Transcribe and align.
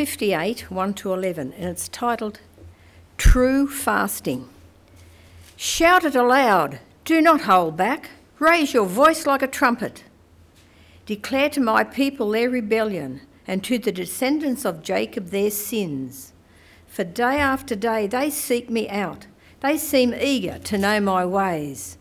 58 0.00 0.70
1 0.70 0.94
to 0.94 1.12
11, 1.12 1.52
and 1.52 1.64
it's 1.66 1.86
titled 1.86 2.40
True 3.18 3.68
Fasting. 3.68 4.48
Shout 5.58 6.04
it 6.04 6.14
aloud, 6.14 6.78
do 7.04 7.20
not 7.20 7.42
hold 7.42 7.76
back, 7.76 8.08
raise 8.38 8.72
your 8.72 8.86
voice 8.86 9.26
like 9.26 9.42
a 9.42 9.46
trumpet. 9.46 10.04
Declare 11.04 11.50
to 11.50 11.60
my 11.60 11.84
people 11.84 12.30
their 12.30 12.48
rebellion, 12.48 13.20
and 13.46 13.62
to 13.64 13.76
the 13.76 13.92
descendants 13.92 14.64
of 14.64 14.82
Jacob 14.82 15.26
their 15.26 15.50
sins. 15.50 16.32
For 16.86 17.04
day 17.04 17.36
after 17.38 17.76
day 17.76 18.06
they 18.06 18.30
seek 18.30 18.70
me 18.70 18.88
out, 18.88 19.26
they 19.60 19.76
seem 19.76 20.14
eager 20.14 20.58
to 20.60 20.78
know 20.78 20.98
my 21.00 21.26
ways, 21.26 21.98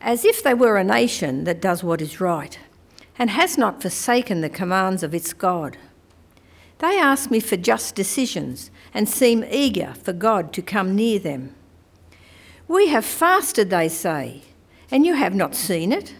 as 0.00 0.24
if 0.24 0.44
they 0.44 0.54
were 0.54 0.76
a 0.76 0.84
nation 0.84 1.42
that 1.42 1.60
does 1.60 1.82
what 1.82 2.00
is 2.00 2.20
right, 2.20 2.56
and 3.18 3.30
has 3.30 3.58
not 3.58 3.82
forsaken 3.82 4.42
the 4.42 4.48
commands 4.48 5.02
of 5.02 5.12
its 5.12 5.32
God. 5.32 5.76
They 6.82 6.98
ask 6.98 7.30
me 7.30 7.38
for 7.38 7.56
just 7.56 7.94
decisions 7.94 8.72
and 8.92 9.08
seem 9.08 9.44
eager 9.48 9.94
for 10.02 10.12
God 10.12 10.52
to 10.54 10.62
come 10.62 10.96
near 10.96 11.20
them. 11.20 11.54
We 12.66 12.88
have 12.88 13.04
fasted, 13.04 13.70
they 13.70 13.88
say, 13.88 14.42
and 14.90 15.06
you 15.06 15.14
have 15.14 15.32
not 15.32 15.54
seen 15.54 15.92
it. 15.92 16.16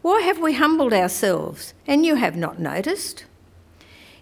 Why 0.00 0.22
have 0.22 0.38
we 0.38 0.54
humbled 0.54 0.94
ourselves, 0.94 1.74
and 1.86 2.06
you 2.06 2.14
have 2.14 2.34
not 2.34 2.58
noticed? 2.58 3.26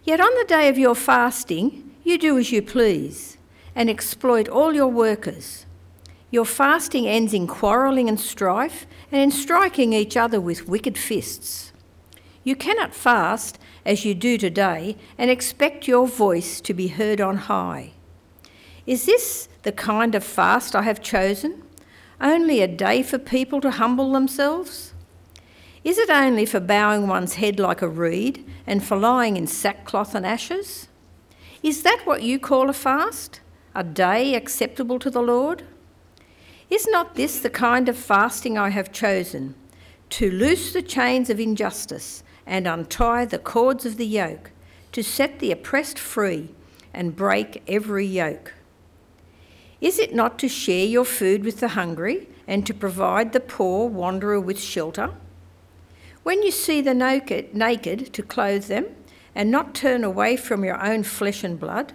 Yet 0.03 0.21
on 0.21 0.35
the 0.35 0.47
day 0.49 0.69
of 0.69 0.79
your 0.79 0.97
fasting, 0.97 1.95
you 2.03 2.19
do 2.19 2.37
as 2.39 2.51
you 2.51 2.61
please 2.61 3.39
and 3.77 3.89
exploit 3.89 4.49
all 4.49 4.75
your 4.75 4.89
workers. 4.89 5.65
Your 6.33 6.45
fasting 6.45 7.07
ends 7.07 7.33
in 7.33 7.47
quarrelling 7.47 8.09
and 8.09 8.19
strife 8.19 8.85
and 9.13 9.21
in 9.21 9.31
striking 9.31 9.93
each 9.93 10.17
other 10.17 10.41
with 10.41 10.67
wicked 10.67 10.99
fists. 10.99 11.72
You 12.45 12.57
cannot 12.57 12.95
fast 12.95 13.59
as 13.85 14.05
you 14.05 14.15
do 14.15 14.37
today 14.37 14.97
and 15.17 15.31
expect 15.31 15.87
your 15.87 16.07
voice 16.09 16.61
to 16.63 16.75
be 16.75 16.89
heard 16.89 17.21
on 17.21 17.37
high. 17.37 17.93
Is 18.87 19.07
this 19.07 19.49
the 19.63 19.73
kind 19.73 20.15
of 20.15 20.25
fast 20.25 20.75
I 20.75 20.83
have 20.83 21.01
chosen? 21.01 21.63
Only 22.21 22.61
a 22.61 22.69
day 22.69 23.03
for 23.03 23.19
people 23.19 23.61
to 23.61 23.71
humble 23.71 24.13
themselves? 24.13 24.93
Is 25.85 25.99
it 25.99 26.11
only 26.11 26.47
for 26.47 26.61
bowing 26.61 27.07
one's 27.07 27.35
head 27.35 27.59
like 27.61 27.83
a 27.83 27.89
reed 27.89 28.45
and 28.67 28.83
for 28.83 28.97
lying 28.97 29.37
in 29.37 29.47
sackcloth 29.47 30.15
and 30.15 30.27
ashes? 30.27 30.89
Is 31.63 31.83
that 31.83 32.03
what 32.05 32.23
you 32.23 32.41
call 32.41 32.69
a 32.69 32.73
fast? 32.73 33.41
A 33.75 33.85
day 33.85 34.35
acceptable 34.35 34.99
to 34.99 35.11
the 35.11 35.23
Lord? 35.23 35.65
Is 36.71 36.87
not 36.89 37.15
this 37.15 37.39
the 37.39 37.51
kind 37.51 37.89
of 37.89 37.97
fasting 37.97 38.59
I 38.59 38.71
have 38.71 38.93
chosen? 38.93 39.55
To 40.11 40.31
loose 40.31 40.73
the 40.73 40.83
chains 40.83 41.31
of 41.31 41.41
injustice 41.41 42.23
and 42.47 42.67
untie 42.67 43.25
the 43.25 43.39
cords 43.39 43.87
of 43.87 43.97
the 43.97 44.07
yoke, 44.07 44.51
to 44.93 45.03
set 45.03 45.39
the 45.39 45.53
oppressed 45.53 45.99
free 45.99 46.51
and 46.93 47.17
break 47.17 47.63
every 47.67 48.07
yoke. 48.07 48.55
Is 49.81 49.99
it 49.99 50.15
not 50.15 50.39
to 50.39 50.49
share 50.49 50.87
your 50.87 51.05
food 51.05 51.45
with 51.45 51.61
the 51.61 51.69
hungry 51.69 52.29
and 52.47 52.67
to 52.67 52.75
provide 52.75 53.33
the 53.33 53.41
poor 53.41 53.89
wanderer 53.89 54.39
with 54.39 54.61
shelter? 54.61 55.11
When 56.23 56.43
you 56.43 56.53
see 56.53 56.81
the 56.81 56.95
naked, 56.95 57.55
naked 57.55 58.13
to 58.13 58.23
clothe 58.23 58.67
them 58.67 58.87
and 59.35 59.51
not 59.51 59.75
turn 59.75 60.05
away 60.05 60.37
from 60.37 60.65
your 60.65 60.81
own 60.81 61.03
flesh 61.03 61.43
and 61.43 61.59
blood, 61.59 61.95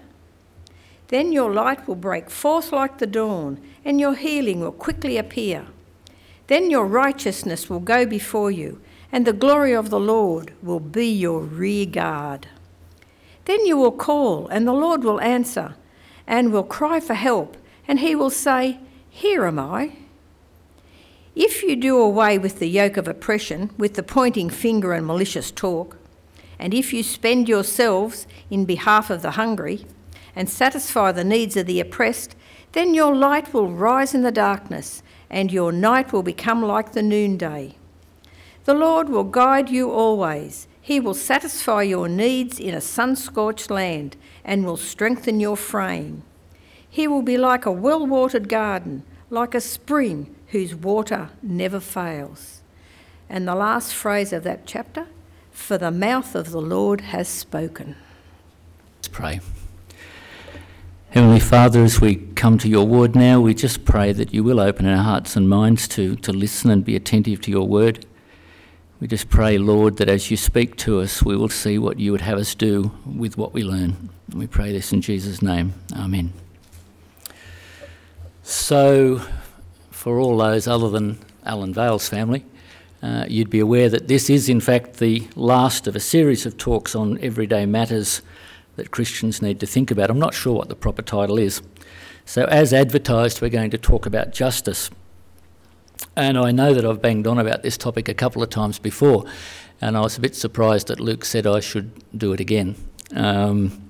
then 1.08 1.32
your 1.32 1.54
light 1.54 1.88
will 1.88 1.96
break 1.96 2.30
forth 2.30 2.74
like 2.74 2.98
the 2.98 3.08
dawn, 3.08 3.62
and 3.86 4.02
your 4.02 4.16
healing 4.16 4.60
will 4.60 4.74
quickly 4.74 5.18
appear. 5.18 5.68
Then 6.48 6.70
your 6.70 6.86
righteousness 6.86 7.70
will 7.70 7.80
go 7.80 8.06
before 8.06 8.52
you, 8.52 8.82
and 9.12 9.26
the 9.26 9.34
glory 9.34 9.74
of 9.74 9.90
the 9.90 10.00
Lord 10.00 10.54
will 10.62 10.80
be 10.80 11.08
your 11.08 11.42
rear 11.42 11.86
guard. 11.86 12.48
Then 13.46 13.66
you 13.66 13.78
will 13.78 13.92
call, 13.92 14.48
and 14.48 14.68
the 14.68 14.74
Lord 14.74 15.04
will 15.04 15.22
answer, 15.22 15.76
and 16.26 16.52
will 16.52 16.64
cry 16.64 17.00
for 17.00 17.14
help 17.14 17.58
and 17.88 18.00
he 18.00 18.16
will 18.16 18.30
say, 18.30 18.80
Here 19.10 19.46
am 19.46 19.58
I. 19.58 19.94
If 21.36 21.64
you 21.64 21.76
do 21.76 22.00
away 22.00 22.38
with 22.38 22.60
the 22.60 22.68
yoke 22.68 22.98
of 22.98 23.08
oppression, 23.08 23.70
with 23.78 23.94
the 23.94 24.04
pointing 24.04 24.50
finger 24.50 24.94
and 24.94 25.06
malicious 25.06 25.52
talk, 25.52 25.98
and 26.60 26.74
if 26.74 26.92
you 26.92 27.04
spend 27.04 27.48
yourselves 27.48 28.28
in 28.50 28.66
behalf 28.66 29.10
of 29.10 29.22
the 29.22 29.32
hungry 29.32 29.86
and 30.36 30.50
satisfy 30.50 31.12
the 31.12 31.24
needs 31.24 31.56
of 31.56 31.68
the 31.68 31.80
oppressed, 31.80 32.36
then 32.74 32.94
your 32.94 33.16
light 33.16 33.54
will 33.54 33.72
rise 33.72 34.14
in 34.14 34.24
the 34.24 34.32
darkness, 34.32 35.04
and 35.30 35.52
your 35.52 35.72
night 35.72 36.12
will 36.12 36.24
become 36.24 36.62
like 36.62 36.92
the 36.92 37.04
noonday. 37.04 37.76
The 38.68 38.74
Lord 38.74 39.08
will 39.08 39.24
guide 39.24 39.70
you 39.70 39.90
always. 39.90 40.68
He 40.82 41.00
will 41.00 41.14
satisfy 41.14 41.84
your 41.84 42.10
needs 42.10 42.60
in 42.60 42.74
a 42.74 42.82
sun 42.82 43.16
scorched 43.16 43.72
land 43.72 44.18
and 44.44 44.66
will 44.66 44.76
strengthen 44.76 45.40
your 45.40 45.56
frame. 45.56 46.24
He 46.90 47.08
will 47.08 47.22
be 47.22 47.38
like 47.38 47.66
a 47.66 47.72
well 47.72 48.06
watered 48.06 48.50
garden, 48.50 49.04
like 49.30 49.56
a 49.56 49.62
spring 49.62 50.36
whose 50.48 50.76
water 50.76 51.30
never 51.42 51.80
fails. 51.80 52.62
And 53.30 53.48
the 53.48 53.56
last 53.56 53.94
phrase 53.94 54.34
of 54.34 54.44
that 54.44 54.66
chapter 54.66 55.08
for 55.50 55.78
the 55.78 55.90
mouth 55.90 56.36
of 56.36 56.52
the 56.52 56.62
Lord 56.62 57.00
has 57.16 57.30
spoken. 57.30 57.96
Let's 58.98 59.08
pray. 59.08 59.40
Heavenly 61.12 61.40
Father, 61.40 61.86
as 61.86 62.02
we 62.02 62.18
come 62.36 62.58
to 62.58 62.68
your 62.68 62.86
word 62.86 63.16
now, 63.16 63.40
we 63.40 63.54
just 63.54 63.86
pray 63.86 64.12
that 64.12 64.34
you 64.34 64.44
will 64.44 64.60
open 64.60 64.86
our 64.86 65.04
hearts 65.04 65.38
and 65.38 65.48
minds 65.48 65.88
to, 65.88 66.18
to 66.18 66.34
listen 66.34 66.70
and 66.70 66.84
be 66.84 66.98
attentive 66.98 67.40
to 67.44 67.50
your 67.50 67.66
word. 67.66 68.06
We 69.00 69.08
just 69.08 69.30
pray, 69.30 69.60
Lord, 69.60 69.98
that 69.98 70.10
as 70.10 70.32
you 70.32 70.38
speak 70.38 70.76
to 70.78 71.02
us, 71.02 71.22
we 71.22 71.38
will 71.38 71.50
see 71.50 71.78
what 71.78 72.00
you 72.00 72.12
would 72.12 72.22
have 72.22 72.40
us 72.40 72.56
do 72.56 72.92
with 73.06 73.38
what 73.38 73.54
we 73.54 73.64
learn. 73.64 74.10
We 74.34 74.48
pray 74.48 74.72
this 74.72 74.92
in 74.92 75.02
Jesus' 75.02 75.40
name. 75.40 75.76
Amen. 75.96 76.34
So, 78.42 79.22
for 79.92 80.20
all 80.20 80.38
those 80.38 80.68
other 80.68 80.90
than 80.90 81.20
Alan 81.46 81.76
Vale's 81.76 82.10
family, 82.10 82.44
uh, 83.04 83.26
you'd 83.28 83.52
be 83.52 83.60
aware 83.60 83.88
that 83.88 84.08
this 84.08 84.32
is, 84.32 84.50
in 84.50 84.60
fact, 84.60 84.96
the 84.96 85.28
last 85.36 85.86
of 85.86 85.96
a 85.96 86.00
series 86.00 86.48
of 86.48 86.58
talks 86.58 86.96
on 86.96 87.20
everyday 87.20 87.68
matters 87.68 88.24
that 88.78 88.90
Christians 88.90 89.44
need 89.44 89.60
to 89.60 89.68
think 89.68 89.92
about. 89.92 90.10
I'm 90.10 90.18
not 90.18 90.34
sure 90.34 90.56
what 90.56 90.70
the 90.70 90.76
proper 90.76 91.04
title 91.04 91.38
is. 91.38 91.62
So, 92.26 92.46
as 92.46 92.74
advertised, 92.74 93.44
we're 93.44 93.50
going 93.50 93.70
to 93.72 93.78
talk 93.78 94.08
about 94.08 94.34
justice. 94.34 94.90
And 96.16 96.38
I 96.38 96.52
know 96.52 96.74
that 96.74 96.86
I've 96.86 97.02
banged 97.02 97.28
on 97.28 97.40
about 97.40 97.64
this 97.64 97.78
topic 97.78 98.10
a 98.10 98.14
couple 98.14 98.42
of 98.42 98.50
times 98.50 98.80
before, 98.80 99.26
and 99.82 99.96
I 99.98 100.02
was 100.02 100.18
a 100.18 100.22
bit 100.22 100.36
surprised 100.36 100.88
that 100.88 101.00
Luke 101.00 101.24
said 101.26 101.46
I 101.46 101.60
should 101.60 101.92
do 102.18 102.34
it 102.34 102.40
again. 102.40 102.76
Um, 103.16 103.90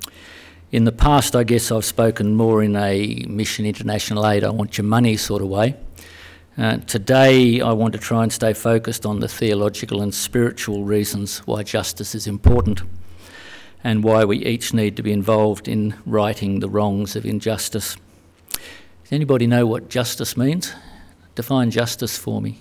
in 0.72 0.84
the 0.84 0.92
past, 0.92 1.36
I 1.36 1.44
guess 1.44 1.72
I've 1.72 1.86
spoken 1.86 2.36
more 2.36 2.62
in 2.62 2.76
a 2.76 3.26
mission 3.28 3.66
international 3.66 4.28
aid, 4.28 4.44
I 4.44 4.50
want 4.50 4.78
your 4.78 4.86
money 4.86 5.16
sort 5.16 5.42
of 5.42 5.48
way. 5.48 5.76
Uh, 6.58 6.78
today, 6.78 7.62
I 7.62 7.72
want 7.72 7.94
to 7.94 8.00
try 8.00 8.24
and 8.24 8.34
stay 8.34 8.52
focused 8.52 9.06
on 9.06 9.20
the 9.20 9.28
theological 9.28 10.02
and 10.02 10.14
spiritual 10.14 10.84
reasons 10.84 11.40
why 11.40 11.64
justice 11.64 12.16
is 12.16 12.28
important 12.28 12.82
and 13.84 14.04
why 14.04 14.26
we 14.26 14.44
each 14.44 14.74
need 14.74 14.98
to 14.98 15.04
be 15.04 15.12
involved 15.12 15.68
in 15.68 15.96
righting 16.06 16.60
the 16.60 16.68
wrongs 16.68 17.16
of 17.16 17.26
injustice. 17.26 17.96
Does 18.52 19.12
anybody 19.12 19.48
know 19.48 19.66
what 19.66 19.88
justice 19.88 20.36
means? 20.36 20.74
Define 21.38 21.70
justice 21.70 22.18
for 22.18 22.42
me. 22.42 22.58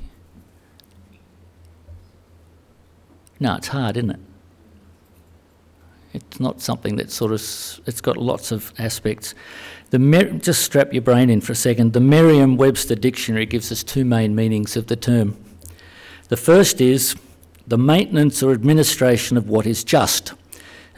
No, 3.40 3.54
it's 3.54 3.68
hard, 3.68 3.96
isn't 3.96 4.10
it? 4.10 4.20
It's 6.12 6.38
not 6.38 6.60
something 6.60 6.96
that 6.96 7.10
sort 7.10 7.32
of, 7.32 7.40
it's 7.86 8.02
got 8.02 8.18
lots 8.18 8.52
of 8.52 8.74
aspects. 8.78 9.34
The 9.88 9.98
Mer- 9.98 10.30
just 10.32 10.62
strap 10.62 10.92
your 10.92 11.00
brain 11.00 11.30
in 11.30 11.40
for 11.40 11.52
a 11.52 11.56
second. 11.56 11.94
The 11.94 12.00
Merriam 12.00 12.58
Webster 12.58 12.94
Dictionary 12.94 13.46
gives 13.46 13.72
us 13.72 13.82
two 13.82 14.04
main 14.04 14.34
meanings 14.34 14.76
of 14.76 14.88
the 14.88 14.96
term. 14.96 15.38
The 16.28 16.36
first 16.36 16.78
is 16.78 17.16
the 17.66 17.78
maintenance 17.78 18.42
or 18.42 18.52
administration 18.52 19.38
of 19.38 19.48
what 19.48 19.66
is 19.66 19.84
just, 19.84 20.34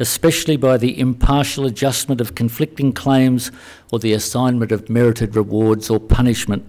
especially 0.01 0.57
by 0.57 0.79
the 0.79 0.99
impartial 0.99 1.65
adjustment 1.65 2.21
of 2.21 2.35
conflicting 2.35 2.93
claims 2.93 3.53
or 3.93 4.01
the 4.01 4.15
assignment 4.15 4.73
of 4.73 4.91
merited 4.91 5.37
rewards 5.37 5.89
or 5.89 6.01
punishment. 6.01 6.67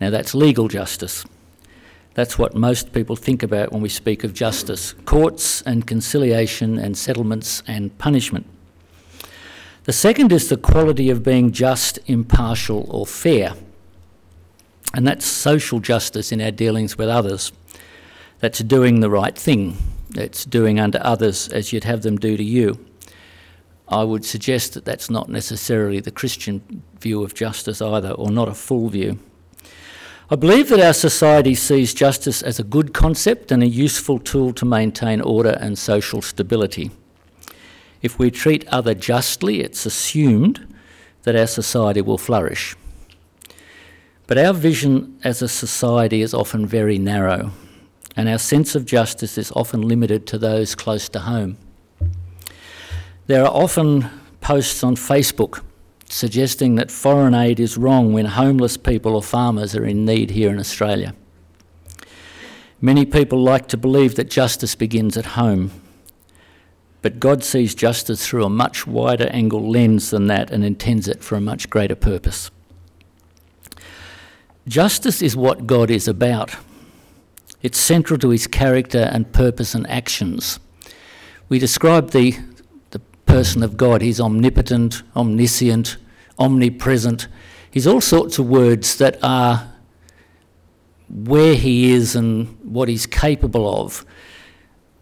Now, 0.00 0.10
that's 0.10 0.34
legal 0.34 0.68
justice. 0.68 1.24
That's 2.14 2.38
what 2.38 2.54
most 2.54 2.92
people 2.92 3.14
think 3.14 3.42
about 3.42 3.72
when 3.72 3.82
we 3.82 3.88
speak 3.90 4.24
of 4.24 4.32
justice 4.32 4.94
courts 5.04 5.60
and 5.62 5.86
conciliation 5.86 6.78
and 6.78 6.96
settlements 6.96 7.62
and 7.66 7.96
punishment. 7.98 8.46
The 9.84 9.92
second 9.92 10.32
is 10.32 10.48
the 10.48 10.56
quality 10.56 11.10
of 11.10 11.22
being 11.22 11.52
just, 11.52 11.98
impartial, 12.06 12.86
or 12.90 13.06
fair. 13.06 13.54
And 14.94 15.06
that's 15.06 15.26
social 15.26 15.78
justice 15.78 16.32
in 16.32 16.40
our 16.40 16.50
dealings 16.50 16.96
with 16.96 17.08
others. 17.08 17.52
That's 18.40 18.60
doing 18.60 19.00
the 19.00 19.10
right 19.10 19.36
thing. 19.36 19.76
That's 20.10 20.44
doing 20.44 20.80
unto 20.80 20.98
others 20.98 21.48
as 21.48 21.72
you'd 21.72 21.84
have 21.84 22.02
them 22.02 22.16
do 22.16 22.36
to 22.36 22.42
you. 22.42 22.84
I 23.88 24.02
would 24.02 24.24
suggest 24.24 24.74
that 24.74 24.84
that's 24.84 25.10
not 25.10 25.28
necessarily 25.28 26.00
the 26.00 26.10
Christian 26.10 26.82
view 26.98 27.22
of 27.22 27.34
justice 27.34 27.80
either, 27.80 28.10
or 28.10 28.30
not 28.30 28.48
a 28.48 28.54
full 28.54 28.88
view. 28.88 29.18
I 30.28 30.34
believe 30.34 30.70
that 30.70 30.80
our 30.80 30.92
society 30.92 31.54
sees 31.54 31.94
justice 31.94 32.42
as 32.42 32.58
a 32.58 32.64
good 32.64 32.92
concept 32.92 33.52
and 33.52 33.62
a 33.62 33.68
useful 33.68 34.18
tool 34.18 34.52
to 34.54 34.64
maintain 34.64 35.20
order 35.20 35.56
and 35.60 35.78
social 35.78 36.20
stability. 36.20 36.90
If 38.02 38.18
we 38.18 38.32
treat 38.32 38.66
other 38.66 38.92
justly, 38.92 39.60
it's 39.60 39.86
assumed 39.86 40.74
that 41.22 41.36
our 41.36 41.46
society 41.46 42.00
will 42.00 42.18
flourish. 42.18 42.74
But 44.26 44.36
our 44.36 44.52
vision 44.52 45.16
as 45.22 45.42
a 45.42 45.48
society 45.48 46.22
is 46.22 46.34
often 46.34 46.66
very 46.66 46.98
narrow, 46.98 47.52
and 48.16 48.28
our 48.28 48.38
sense 48.38 48.74
of 48.74 48.84
justice 48.84 49.38
is 49.38 49.52
often 49.52 49.82
limited 49.82 50.26
to 50.26 50.38
those 50.38 50.74
close 50.74 51.08
to 51.10 51.20
home. 51.20 51.56
There 53.28 53.44
are 53.44 53.54
often 53.54 54.10
posts 54.40 54.82
on 54.82 54.96
Facebook 54.96 55.62
suggesting 56.08 56.76
that 56.76 56.90
foreign 56.90 57.34
aid 57.34 57.60
is 57.60 57.76
wrong 57.76 58.12
when 58.12 58.26
homeless 58.26 58.76
people 58.76 59.14
or 59.14 59.22
farmers 59.22 59.74
are 59.74 59.84
in 59.84 60.04
need 60.04 60.30
here 60.30 60.50
in 60.50 60.58
Australia. 60.58 61.14
Many 62.80 63.04
people 63.04 63.42
like 63.42 63.68
to 63.68 63.76
believe 63.76 64.14
that 64.16 64.30
justice 64.30 64.74
begins 64.74 65.16
at 65.16 65.26
home, 65.26 65.70
but 67.02 67.20
God 67.20 67.42
sees 67.42 67.74
justice 67.74 68.26
through 68.26 68.44
a 68.44 68.50
much 68.50 68.86
wider 68.86 69.28
angle 69.28 69.70
lens 69.70 70.10
than 70.10 70.26
that 70.26 70.50
and 70.50 70.64
intends 70.64 71.08
it 71.08 71.22
for 71.22 71.36
a 71.36 71.40
much 71.40 71.70
greater 71.70 71.94
purpose. 71.94 72.50
Justice 74.68 75.22
is 75.22 75.36
what 75.36 75.66
God 75.66 75.90
is 75.90 76.08
about. 76.08 76.56
It's 77.62 77.78
central 77.78 78.18
to 78.18 78.30
his 78.30 78.46
character 78.46 79.08
and 79.12 79.32
purpose 79.32 79.74
and 79.74 79.88
actions. 79.88 80.58
We 81.48 81.58
describe 81.58 82.10
the, 82.10 82.36
person 83.26 83.62
of 83.62 83.76
God. 83.76 84.00
He's 84.00 84.20
omnipotent, 84.20 85.02
omniscient, 85.14 85.96
omnipresent. 86.38 87.28
He's 87.70 87.86
all 87.86 88.00
sorts 88.00 88.38
of 88.38 88.48
words 88.48 88.96
that 88.98 89.18
are 89.22 89.70
where 91.08 91.54
he 91.54 91.92
is 91.92 92.16
and 92.16 92.56
what 92.62 92.88
he's 92.88 93.06
capable 93.06 93.82
of. 93.82 94.04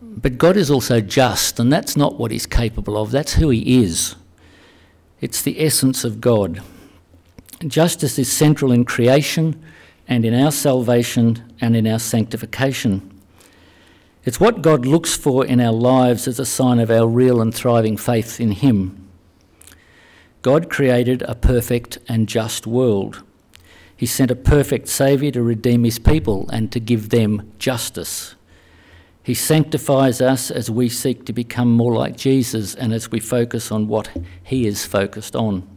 But 0.01 0.39
God 0.39 0.57
is 0.57 0.71
also 0.71 1.01
just, 1.01 1.59
and 1.59 1.73
that's 1.73 1.97
not 1.97 2.19
what 2.19 2.31
he's 2.31 2.47
capable 2.47 2.97
of, 2.97 3.11
that's 3.11 3.35
who 3.35 3.51
he 3.51 3.83
is. 3.83 4.17
It's 5.21 5.41
the 5.41 5.65
essence 5.65 6.05
of 6.05 6.21
God. 6.21 6.63
Justice 7.67 8.19
is 8.19 8.31
central 8.31 8.73
in 8.73 8.85
creation 8.85 9.63
and 10.07 10.25
in 10.25 10.35
our 10.35 10.53
salvation 10.53 11.43
and 11.61 11.75
in 11.75 11.87
our 11.87 11.99
sanctification. 11.99 13.14
It's 14.25 14.41
what 14.41 14.63
God 14.63 14.87
looks 14.87 15.15
for 15.15 15.45
in 15.45 15.61
our 15.61 15.73
lives 15.73 16.27
as 16.27 16.39
a 16.39 16.47
sign 16.47 16.79
of 16.79 16.91
our 16.91 17.07
real 17.07 17.43
and 17.43 17.55
thriving 17.55 17.99
faith 17.99 18.41
in 18.41 18.53
Him. 18.53 19.07
God 20.41 20.71
created 20.71 21.23
a 21.23 21.35
perfect 21.35 21.99
and 22.09 22.27
just 22.27 22.67
world. 22.67 23.23
He 23.95 24.07
sent 24.07 24.31
a 24.31 24.37
perfect 24.37 24.89
Saviour 24.89 25.31
to 25.33 25.43
redeem 25.43 25.85
His 25.85 25.99
people 25.99 26.49
and 26.51 26.73
to 26.73 26.81
give 26.81 27.11
them 27.11 27.53
justice. 27.59 28.35
He 29.23 29.35
sanctifies 29.35 30.21
us 30.21 30.51
as 30.51 30.71
we 30.71 30.89
seek 30.89 31.27
to 31.27 31.33
become 31.33 31.73
more 31.73 31.95
like 31.95 32.17
Jesus 32.17 32.75
and 32.75 32.95
as 32.95 33.11
we 33.11 33.21
focus 33.21 33.71
on 33.71 33.89
what 33.89 34.11
He 34.43 34.67
is 34.67 34.87
focused 34.87 35.37
on. 35.37 35.69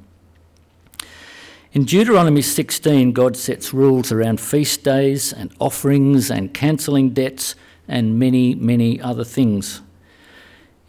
In 1.73 1.83
Deuteronomy 1.83 2.41
16, 2.41 3.11
God 3.11 3.35
sets 3.35 3.73
rules 3.73 4.11
around 4.11 4.39
feast 4.39 4.83
days 4.83 5.33
and 5.33 5.53
offerings 5.59 6.31
and 6.31 6.53
cancelling 6.53 7.09
debts 7.09 7.55
and 7.87 8.19
many, 8.19 8.55
many 8.55 8.99
other 8.99 9.23
things. 9.23 9.81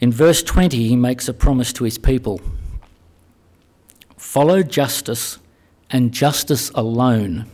In 0.00 0.12
verse 0.12 0.42
20, 0.42 0.88
He 0.88 0.96
makes 0.96 1.28
a 1.28 1.34
promise 1.34 1.72
to 1.74 1.84
His 1.84 1.98
people 1.98 2.40
Follow 4.16 4.62
justice 4.62 5.38
and 5.90 6.12
justice 6.12 6.70
alone 6.74 7.46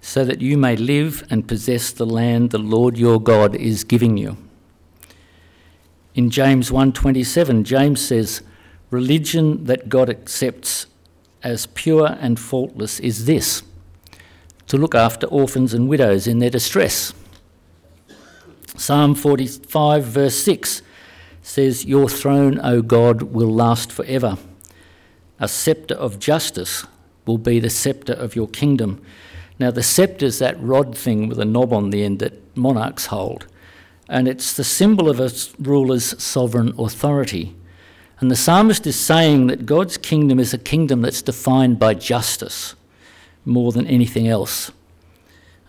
so 0.00 0.24
that 0.24 0.40
you 0.40 0.58
may 0.58 0.76
live 0.76 1.24
and 1.30 1.46
possess 1.46 1.92
the 1.92 2.06
land 2.06 2.50
the 2.50 2.58
Lord 2.58 2.98
your 2.98 3.20
God 3.20 3.54
is 3.54 3.84
giving 3.84 4.16
you. 4.16 4.36
In 6.14 6.28
James 6.28 6.70
1:27, 6.70 7.64
James 7.64 8.00
says, 8.00 8.42
"Religion 8.90 9.64
that 9.64 9.88
God 9.88 10.10
accepts 10.10 10.86
as 11.42 11.66
pure 11.66 12.16
and 12.20 12.38
faultless 12.38 12.98
is 13.00 13.26
this: 13.26 13.62
to 14.66 14.76
look 14.76 14.94
after 14.94 15.26
orphans 15.28 15.72
and 15.72 15.88
widows 15.88 16.26
in 16.26 16.40
their 16.40 16.50
distress." 16.50 17.12
Psalm 18.80 19.14
45 19.14 20.04
verse 20.04 20.36
6 20.36 20.80
says, 21.42 21.84
"Your 21.84 22.08
throne, 22.08 22.58
O 22.62 22.80
God, 22.80 23.24
will 23.24 23.52
last 23.52 23.92
forever. 23.92 24.38
A 25.38 25.48
scepter 25.48 25.94
of 25.94 26.18
justice 26.18 26.86
will 27.26 27.36
be 27.36 27.60
the 27.60 27.68
scepter 27.68 28.14
of 28.14 28.34
your 28.34 28.48
kingdom." 28.48 29.02
Now, 29.58 29.70
the 29.70 29.82
sceptre 29.82 30.24
is 30.24 30.38
that 30.38 30.58
rod 30.62 30.96
thing 30.96 31.28
with 31.28 31.38
a 31.38 31.44
knob 31.44 31.74
on 31.74 31.90
the 31.90 32.02
end 32.02 32.20
that 32.20 32.40
monarchs 32.56 33.06
hold, 33.06 33.44
and 34.08 34.26
it's 34.26 34.54
the 34.54 34.64
symbol 34.64 35.10
of 35.10 35.20
a 35.20 35.30
ruler's 35.58 36.14
sovereign 36.18 36.72
authority. 36.78 37.54
And 38.18 38.30
the 38.30 38.36
psalmist 38.36 38.86
is 38.86 38.96
saying 38.96 39.48
that 39.48 39.66
God's 39.66 39.98
kingdom 39.98 40.40
is 40.40 40.54
a 40.54 40.58
kingdom 40.58 41.02
that's 41.02 41.20
defined 41.20 41.78
by 41.78 41.92
justice 41.92 42.74
more 43.44 43.72
than 43.72 43.86
anything 43.86 44.26
else. 44.26 44.70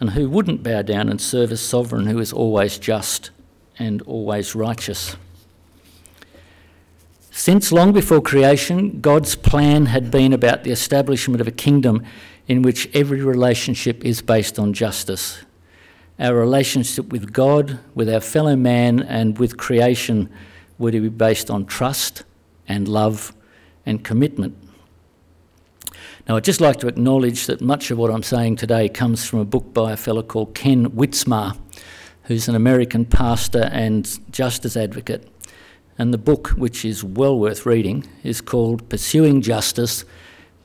And 0.02 0.10
who 0.10 0.28
wouldn't 0.28 0.64
bow 0.64 0.82
down 0.82 1.10
and 1.10 1.22
serve 1.22 1.52
a 1.52 1.58
sovereign 1.58 2.08
who 2.08 2.18
is 2.18 2.34
always 2.34 2.80
just 2.80 3.30
and 3.78 4.02
always 4.02 4.56
righteous? 4.56 5.16
Since 7.30 7.72
long 7.72 7.94
before 7.94 8.20
creation, 8.20 9.00
God's 9.00 9.36
plan 9.36 9.86
had 9.86 10.10
been 10.10 10.34
about 10.34 10.64
the 10.64 10.72
establishment 10.72 11.40
of 11.40 11.48
a 11.48 11.52
kingdom 11.52 12.04
in 12.48 12.64
which 12.64 12.90
every 12.96 13.22
relationship 13.22 14.04
is 14.04 14.24
based 14.24 14.58
on 14.58 14.74
justice. 14.74 15.46
Our 16.20 16.34
relationship 16.34 17.12
with 17.12 17.32
God, 17.32 17.80
with 17.94 18.10
our 18.10 18.20
fellow 18.22 18.56
man, 18.56 19.02
and 19.02 19.38
with 19.38 19.58
creation 19.58 20.30
were 20.80 20.92
to 20.92 21.00
be 21.00 21.10
based 21.10 21.52
on 21.52 21.68
trust 21.68 22.24
and 22.68 22.88
love 22.88 23.36
and 23.86 24.04
commitment. 24.04 24.58
Now, 26.28 26.38
I'd 26.38 26.44
just 26.44 26.62
like 26.62 26.78
to 26.80 26.88
acknowledge 26.88 27.48
that 27.48 27.62
much 27.62 27.90
of 27.90 27.98
what 27.98 28.12
I'm 28.12 28.22
saying 28.22 28.58
today 28.58 28.88
comes 28.88 29.26
from 29.26 29.40
a 29.40 29.46
book 29.46 29.74
by 29.74 29.92
a 29.92 29.98
fellow 29.98 30.22
called 30.22 30.54
Ken 30.54 30.92
Wytsma, 30.92 31.58
who's 32.24 32.48
an 32.48 32.56
American 32.56 33.06
pastor 33.06 33.70
and 33.72 34.08
justice 34.32 34.78
advocate. 34.78 35.28
And 35.98 36.14
the 36.14 36.20
book, 36.20 36.50
which 36.50 36.86
is 36.86 37.04
well 37.04 37.40
worth 37.40 37.66
reading, 37.66 38.08
is 38.24 38.40
called 38.40 38.88
Pursuing 38.88 39.42
Justice 39.42 40.06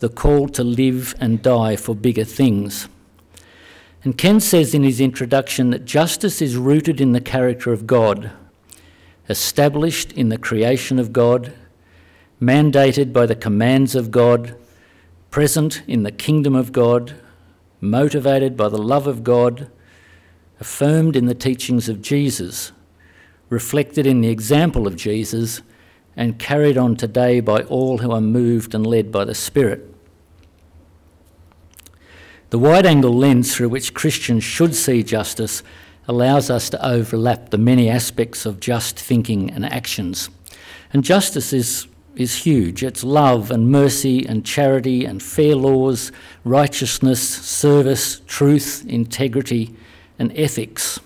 the 0.00 0.10
call 0.10 0.46
to 0.48 0.62
live 0.62 1.14
and 1.20 1.40
die 1.40 1.74
for 1.74 1.94
bigger 1.94 2.24
things. 2.24 2.86
And 4.04 4.18
Ken 4.18 4.40
says 4.40 4.74
in 4.74 4.82
his 4.82 5.00
introduction 5.00 5.70
that 5.70 5.86
justice 5.86 6.42
is 6.42 6.58
rooted 6.58 7.00
in 7.00 7.12
the 7.12 7.20
character 7.20 7.72
of 7.72 7.86
God, 7.86 8.30
established 9.30 10.12
in 10.12 10.28
the 10.28 10.36
creation 10.36 10.98
of 10.98 11.14
God, 11.14 11.54
mandated 12.40 13.14
by 13.14 13.24
the 13.24 13.34
commands 13.34 13.94
of 13.94 14.10
God, 14.10 14.54
present 15.36 15.82
in 15.86 16.02
the 16.02 16.10
kingdom 16.10 16.54
of 16.54 16.72
God, 16.72 17.14
motivated 17.78 18.56
by 18.56 18.70
the 18.70 18.78
love 18.78 19.06
of 19.06 19.22
God, 19.22 19.70
affirmed 20.60 21.14
in 21.14 21.26
the 21.26 21.34
teachings 21.34 21.90
of 21.90 22.00
Jesus, 22.00 22.72
reflected 23.50 24.06
in 24.06 24.22
the 24.22 24.30
example 24.30 24.86
of 24.86 24.96
Jesus 24.96 25.60
and 26.16 26.38
carried 26.38 26.78
on 26.78 26.96
today 26.96 27.40
by 27.40 27.60
all 27.64 27.98
who 27.98 28.12
are 28.12 28.20
moved 28.22 28.74
and 28.74 28.86
led 28.86 29.12
by 29.12 29.26
the 29.26 29.34
Spirit. 29.34 29.94
The 32.48 32.58
wide 32.58 32.86
angle 32.86 33.12
lens 33.12 33.54
through 33.54 33.68
which 33.68 33.92
Christians 33.92 34.42
should 34.42 34.74
see 34.74 35.02
justice 35.02 35.62
allows 36.08 36.48
us 36.48 36.70
to 36.70 36.82
overlap 36.82 37.50
the 37.50 37.58
many 37.58 37.90
aspects 37.90 38.46
of 38.46 38.58
just 38.58 38.98
thinking 38.98 39.50
and 39.50 39.66
actions. 39.66 40.30
And 40.94 41.04
justice 41.04 41.52
is, 41.52 41.88
is 42.16 42.44
huge. 42.46 42.82
It's 42.82 43.04
love 43.04 43.50
and 43.50 43.70
mercy 43.70 44.26
and 44.26 44.44
charity 44.44 45.04
and 45.04 45.22
fair 45.22 45.54
laws, 45.54 46.10
righteousness, 46.44 47.20
service, 47.22 48.20
truth, 48.26 48.84
integrity, 48.88 49.74
and 50.18 50.32
ethics. 50.36 50.98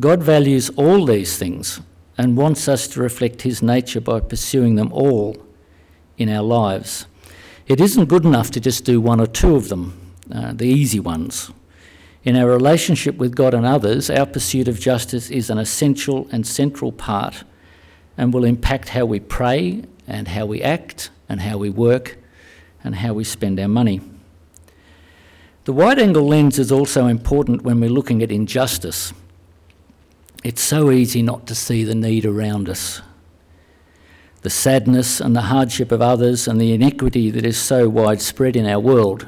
God 0.00 0.22
values 0.22 0.70
all 0.70 1.04
these 1.04 1.36
things 1.36 1.80
and 2.16 2.36
wants 2.36 2.66
us 2.66 2.88
to 2.88 3.00
reflect 3.00 3.42
His 3.42 3.62
nature 3.62 4.00
by 4.00 4.20
pursuing 4.20 4.74
them 4.74 4.92
all 4.92 5.36
in 6.16 6.28
our 6.28 6.42
lives. 6.42 7.06
It 7.66 7.80
isn't 7.80 8.06
good 8.06 8.24
enough 8.24 8.50
to 8.52 8.60
just 8.60 8.84
do 8.84 9.00
one 9.00 9.20
or 9.20 9.26
two 9.26 9.54
of 9.56 9.68
them, 9.68 10.00
uh, 10.32 10.52
the 10.52 10.66
easy 10.66 11.00
ones. 11.00 11.50
In 12.24 12.36
our 12.36 12.48
relationship 12.48 13.16
with 13.16 13.36
God 13.36 13.52
and 13.52 13.66
others, 13.66 14.08
our 14.08 14.26
pursuit 14.26 14.66
of 14.66 14.80
justice 14.80 15.30
is 15.30 15.50
an 15.50 15.58
essential 15.58 16.26
and 16.32 16.46
central 16.46 16.90
part 16.90 17.44
and 18.16 18.32
will 18.32 18.44
impact 18.44 18.90
how 18.90 19.04
we 19.04 19.20
pray 19.20 19.84
and 20.06 20.28
how 20.28 20.46
we 20.46 20.62
act 20.62 21.10
and 21.28 21.40
how 21.40 21.58
we 21.58 21.70
work 21.70 22.18
and 22.82 22.96
how 22.96 23.14
we 23.14 23.24
spend 23.24 23.58
our 23.58 23.68
money. 23.68 24.00
The 25.64 25.72
wide 25.72 25.98
angle 25.98 26.26
lens 26.26 26.58
is 26.58 26.70
also 26.70 27.06
important 27.06 27.62
when 27.62 27.80
we're 27.80 27.88
looking 27.88 28.22
at 28.22 28.30
injustice. 28.30 29.14
It's 30.42 30.62
so 30.62 30.90
easy 30.90 31.22
not 31.22 31.46
to 31.46 31.54
see 31.54 31.84
the 31.84 31.94
need 31.94 32.26
around 32.26 32.68
us, 32.68 33.00
the 34.42 34.50
sadness 34.50 35.20
and 35.20 35.34
the 35.34 35.42
hardship 35.42 35.90
of 35.90 36.02
others, 36.02 36.46
and 36.46 36.60
the 36.60 36.74
inequity 36.74 37.30
that 37.30 37.46
is 37.46 37.56
so 37.56 37.88
widespread 37.88 38.56
in 38.56 38.66
our 38.66 38.78
world. 38.78 39.26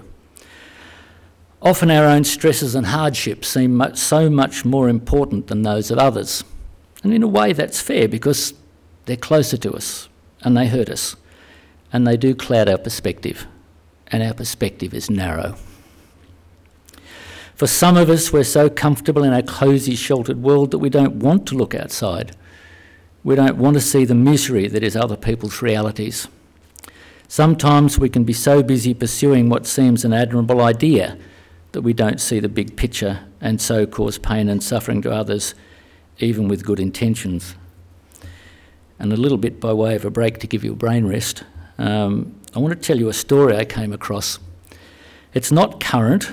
Often 1.63 1.91
our 1.91 2.05
own 2.05 2.25
stresses 2.25 2.75
and 2.75 2.89
hardships 2.89 3.49
seem 3.49 3.75
much, 3.75 3.97
so 3.97 4.29
much 4.29 4.67
more 4.67 4.91
important 4.91 5.47
than 5.47 5.63
those 5.63 5.91
of 5.91 5.99
others. 5.99 6.45
And 7.03 7.15
in 7.15 7.23
a 7.23 7.29
way, 7.29 7.55
that's 7.55 7.81
fair 7.81 8.09
because 8.09 8.53
They're 9.07 9.17
closer 9.17 9.57
to 9.57 9.73
us 9.73 10.09
and 10.43 10.57
they 10.57 10.67
hurt 10.67 10.91
us 10.91 11.17
and 11.93 12.07
they 12.07 12.17
do 12.17 12.35
cloud 12.35 12.69
our 12.69 12.79
perspective, 12.79 13.47
and 14.09 14.23
our 14.23 14.35
perspective 14.35 14.93
is 14.93 15.09
narrow. 15.09 15.57
For 17.55 17.67
some 17.67 17.97
of 17.97 18.11
us, 18.11 18.33
we're 18.33 18.45
so 18.45 18.69
comfortable 18.69 19.25
in 19.25 19.33
our 19.33 19.43
cosy, 19.43 19.95
sheltered 19.95 20.43
world 20.43 20.73
that 20.73 20.79
we 20.79 20.91
don't 20.91 21.17
want 21.17 21.47
to 21.47 21.55
look 21.55 21.75
outside. 21.75 22.37
We 23.25 23.35
don't 23.35 23.57
want 23.57 23.75
to 23.75 23.81
see 23.81 24.05
the 24.05 24.15
misery 24.15 24.69
that 24.69 24.83
is 24.83 24.95
other 24.95 25.17
people's 25.17 25.63
realities. 25.63 26.29
Sometimes 27.29 27.99
we 27.99 28.11
can 28.11 28.25
be 28.25 28.35
so 28.35 28.63
busy 28.63 28.93
pursuing 28.93 29.49
what 29.49 29.67
seems 29.67 30.05
an 30.05 30.13
admirable 30.13 30.61
idea 30.61 31.17
that 31.73 31.81
we 31.81 31.95
don't 31.95 32.21
see 32.21 32.41
the 32.41 32.49
big 32.49 32.77
picture 32.77 33.21
and 33.41 33.61
so 33.61 33.87
cause 33.87 34.19
pain 34.19 34.49
and 34.49 34.63
suffering 34.63 35.01
to 35.03 35.11
others, 35.11 35.55
even 36.19 36.47
with 36.47 36.65
good 36.65 36.79
intentions. 36.79 37.55
And 38.99 39.13
a 39.13 39.17
little 39.17 39.39
bit 39.39 39.61
by 39.61 39.73
way 39.73 39.95
of 39.95 40.05
a 40.05 40.11
break 40.11 40.39
to 40.39 40.47
give 40.47 40.65
you 40.65 40.73
a 40.73 40.77
brain 40.77 41.07
rest, 41.07 41.45
um, 41.79 42.35
I 42.55 42.59
want 42.59 42.73
to 42.73 42.81
tell 42.81 42.99
you 42.99 43.09
a 43.09 43.13
story 43.13 43.57
I 43.57 43.65
came 43.65 43.93
across. 43.93 44.39
It's 45.35 45.53
not 45.53 45.81
current, 45.81 46.33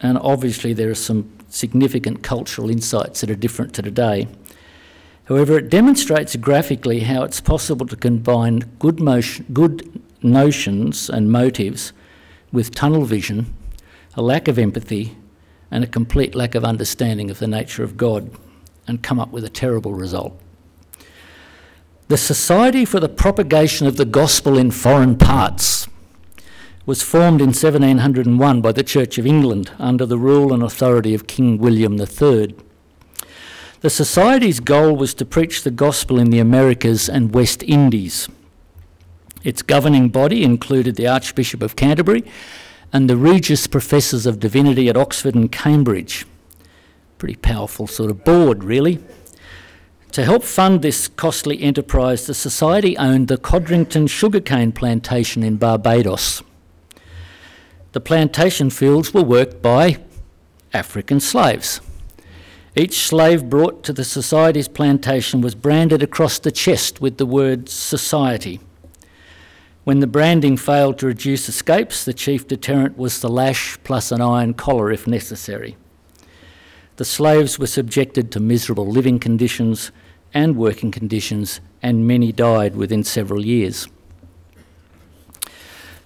and 0.00 0.18
obviously 0.18 0.74
there 0.74 0.90
are 0.90 0.94
some 0.94 1.32
significant 1.48 2.22
cultural 2.22 2.70
insights 2.70 3.20
that 3.20 3.30
are 3.30 3.34
different 3.34 3.74
to 3.74 3.82
today. 3.82 4.28
However, 5.24 5.58
it 5.58 5.70
demonstrates 5.70 6.36
graphically 6.36 7.00
how 7.00 7.22
it's 7.22 7.40
possible 7.40 7.86
to 7.86 7.96
combine 7.96 8.58
good, 8.78 9.00
motion, 9.00 9.46
good 9.52 10.02
notions 10.22 11.08
and 11.08 11.32
motives 11.32 11.92
with 12.52 12.74
tunnel 12.74 13.04
vision, 13.04 13.54
a 14.14 14.22
lack 14.22 14.48
of 14.48 14.58
empathy, 14.58 15.16
and 15.70 15.82
a 15.82 15.86
complete 15.86 16.34
lack 16.34 16.54
of 16.54 16.64
understanding 16.64 17.30
of 17.30 17.38
the 17.38 17.46
nature 17.46 17.82
of 17.82 17.96
God, 17.96 18.30
and 18.86 19.02
come 19.02 19.20
up 19.20 19.30
with 19.30 19.44
a 19.44 19.48
terrible 19.48 19.94
result. 19.94 20.38
The 22.08 22.18
Society 22.18 22.84
for 22.84 23.00
the 23.00 23.08
Propagation 23.08 23.86
of 23.86 23.96
the 23.96 24.04
Gospel 24.04 24.58
in 24.58 24.70
Foreign 24.70 25.16
Parts 25.16 25.86
was 26.84 27.00
formed 27.00 27.40
in 27.40 27.48
1701 27.48 28.60
by 28.60 28.72
the 28.72 28.82
Church 28.82 29.16
of 29.18 29.26
England 29.26 29.70
under 29.78 30.04
the 30.04 30.18
rule 30.18 30.52
and 30.52 30.62
authority 30.62 31.14
of 31.14 31.26
King 31.26 31.58
William 31.58 31.98
III. 31.98 32.54
The 33.80 33.90
Society's 33.90 34.60
goal 34.60 34.94
was 34.94 35.14
to 35.14 35.24
preach 35.24 35.62
the 35.62 35.70
gospel 35.70 36.18
in 36.18 36.30
the 36.30 36.40
Americas 36.40 37.08
and 37.08 37.34
West 37.34 37.62
Indies. 37.62 38.28
Its 39.42 39.62
governing 39.62 40.08
body 40.08 40.42
included 40.42 40.96
the 40.96 41.08
Archbishop 41.08 41.62
of 41.62 41.76
Canterbury 41.76 42.24
and 42.92 43.08
the 43.08 43.16
Regius 43.16 43.66
Professors 43.66 44.26
of 44.26 44.40
Divinity 44.40 44.88
at 44.88 44.96
Oxford 44.96 45.34
and 45.34 45.50
Cambridge. 45.50 46.26
Pretty 47.16 47.36
powerful 47.36 47.86
sort 47.86 48.10
of 48.10 48.24
board, 48.24 48.64
really. 48.64 49.02
To 50.12 50.24
help 50.26 50.42
fund 50.42 50.82
this 50.82 51.08
costly 51.08 51.62
enterprise, 51.62 52.26
the 52.26 52.34
Society 52.34 52.98
owned 52.98 53.28
the 53.28 53.38
Codrington 53.38 54.06
sugarcane 54.08 54.70
plantation 54.70 55.42
in 55.42 55.56
Barbados. 55.56 56.42
The 57.92 58.00
plantation 58.00 58.68
fields 58.68 59.14
were 59.14 59.22
worked 59.22 59.62
by 59.62 59.96
African 60.74 61.18
slaves. 61.18 61.80
Each 62.76 63.06
slave 63.06 63.48
brought 63.48 63.82
to 63.84 63.94
the 63.94 64.04
Society's 64.04 64.68
plantation 64.68 65.40
was 65.40 65.54
branded 65.54 66.02
across 66.02 66.38
the 66.38 66.52
chest 66.52 67.00
with 67.00 67.16
the 67.16 67.24
word 67.24 67.70
Society. 67.70 68.60
When 69.84 70.00
the 70.00 70.06
branding 70.06 70.58
failed 70.58 70.98
to 70.98 71.06
reduce 71.06 71.48
escapes, 71.48 72.04
the 72.04 72.12
chief 72.12 72.46
deterrent 72.46 72.98
was 72.98 73.20
the 73.20 73.30
lash 73.30 73.78
plus 73.82 74.12
an 74.12 74.20
iron 74.20 74.52
collar 74.52 74.92
if 74.92 75.06
necessary. 75.06 75.78
The 76.96 77.06
slaves 77.06 77.58
were 77.58 77.66
subjected 77.66 78.30
to 78.32 78.40
miserable 78.40 78.86
living 78.86 79.18
conditions 79.18 79.90
and 80.34 80.56
working 80.56 80.90
conditions, 80.90 81.60
and 81.82 82.06
many 82.06 82.32
died 82.32 82.76
within 82.76 83.04
several 83.04 83.44
years. 83.44 83.88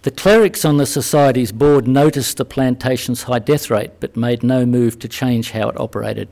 The 0.02 0.10
clerics 0.12 0.64
on 0.64 0.76
the 0.76 0.86
Society's 0.86 1.50
board 1.50 1.88
noticed 1.88 2.36
the 2.36 2.44
plantation's 2.44 3.24
high 3.24 3.40
death 3.40 3.70
rate 3.70 3.98
but 3.98 4.16
made 4.16 4.44
no 4.44 4.64
move 4.64 5.00
to 5.00 5.08
change 5.08 5.50
how 5.50 5.68
it 5.68 5.80
operated. 5.80 6.28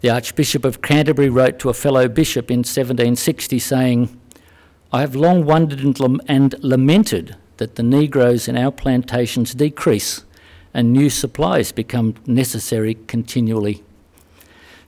The 0.00 0.08
Archbishop 0.08 0.64
of 0.64 0.80
Canterbury 0.80 1.28
wrote 1.28 1.58
to 1.58 1.68
a 1.68 1.74
fellow 1.74 2.08
bishop 2.08 2.50
in 2.50 2.60
1760 2.60 3.58
saying, 3.58 4.20
I 4.92 5.02
have 5.02 5.14
long 5.14 5.44
wondered 5.44 5.80
and, 6.26 6.64
lamented 6.64 7.36
that 7.58 7.74
the 7.74 7.82
Negroes 7.82 8.48
in 8.48 8.56
our 8.56 8.72
plantations 8.72 9.54
decrease 9.54 10.24
and 10.72 10.90
new 10.90 11.10
supplies 11.10 11.72
become 11.72 12.14
necessary 12.26 12.94
continually. 13.06 13.84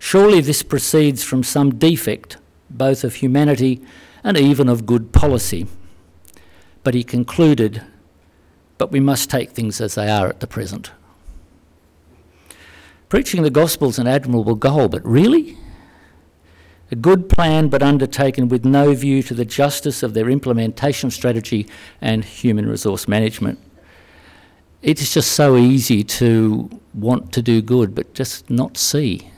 Surely 0.04 0.40
this 0.40 0.64
proceeds 0.64 1.22
from 1.22 1.44
some 1.44 1.76
defect, 1.76 2.36
both 2.68 3.04
of 3.04 3.14
humanity 3.14 3.80
and 4.24 4.36
even 4.36 4.68
of 4.68 4.84
good 4.84 5.12
policy. 5.12 5.68
But 6.82 6.94
he 6.94 7.04
concluded, 7.04 7.84
but 8.78 8.90
we 8.90 8.98
must 8.98 9.30
take 9.30 9.52
things 9.52 9.80
as 9.80 9.94
they 9.94 10.10
are 10.10 10.26
at 10.26 10.40
the 10.40 10.48
present. 10.48 10.90
Preaching 13.08 13.42
the 13.42 13.48
gospel 13.48 13.90
is 13.90 13.98
an 14.00 14.08
admirable 14.08 14.56
goal, 14.56 14.88
but 14.88 15.06
really? 15.06 15.56
A 16.90 16.96
good 16.96 17.28
plan, 17.28 17.68
but 17.68 17.80
undertaken 17.80 18.48
with 18.48 18.64
no 18.64 18.92
view 18.94 19.22
to 19.22 19.34
the 19.34 19.44
justice 19.44 20.02
of 20.02 20.14
their 20.14 20.28
implementation 20.28 21.12
strategy 21.12 21.68
and 22.00 22.24
human 22.24 22.68
resource 22.68 23.06
management. 23.06 23.60
It 24.82 25.00
is 25.00 25.14
just 25.14 25.30
so 25.30 25.56
easy 25.56 26.02
to 26.02 26.68
want 26.92 27.32
to 27.34 27.40
do 27.40 27.62
good, 27.62 27.94
but 27.94 28.14
just 28.14 28.50
not 28.50 28.76
see 28.76 29.28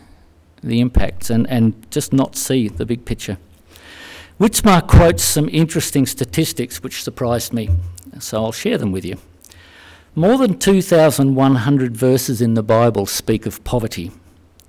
the 0.65 0.81
impacts 0.81 1.31
and, 1.31 1.49
and 1.49 1.91
just 1.91 2.13
not 2.13 2.37
see 2.37 2.69
the 2.69 2.87
big 2.87 3.05
picture. 3.05 3.39
Wytsma 4.41 4.87
quotes 4.87 5.23
some 5.23 5.49
interesting 5.51 6.07
statistics 6.07 6.83
which 6.83 7.03
surprised 7.03 7.53
me, 7.53 7.71
so 8.19 8.45
I'll 8.45 8.53
share 8.53 8.79
them 8.79 8.91
with 8.91 9.05
you. 9.05 9.19
More 10.17 10.39
than 10.39 10.59
2,100 10.59 11.97
verses 11.97 12.41
in 12.41 12.55
the 12.55 12.63
Bible 12.63 13.07
speak 13.07 13.47
of 13.47 13.63
poverty, 13.65 14.11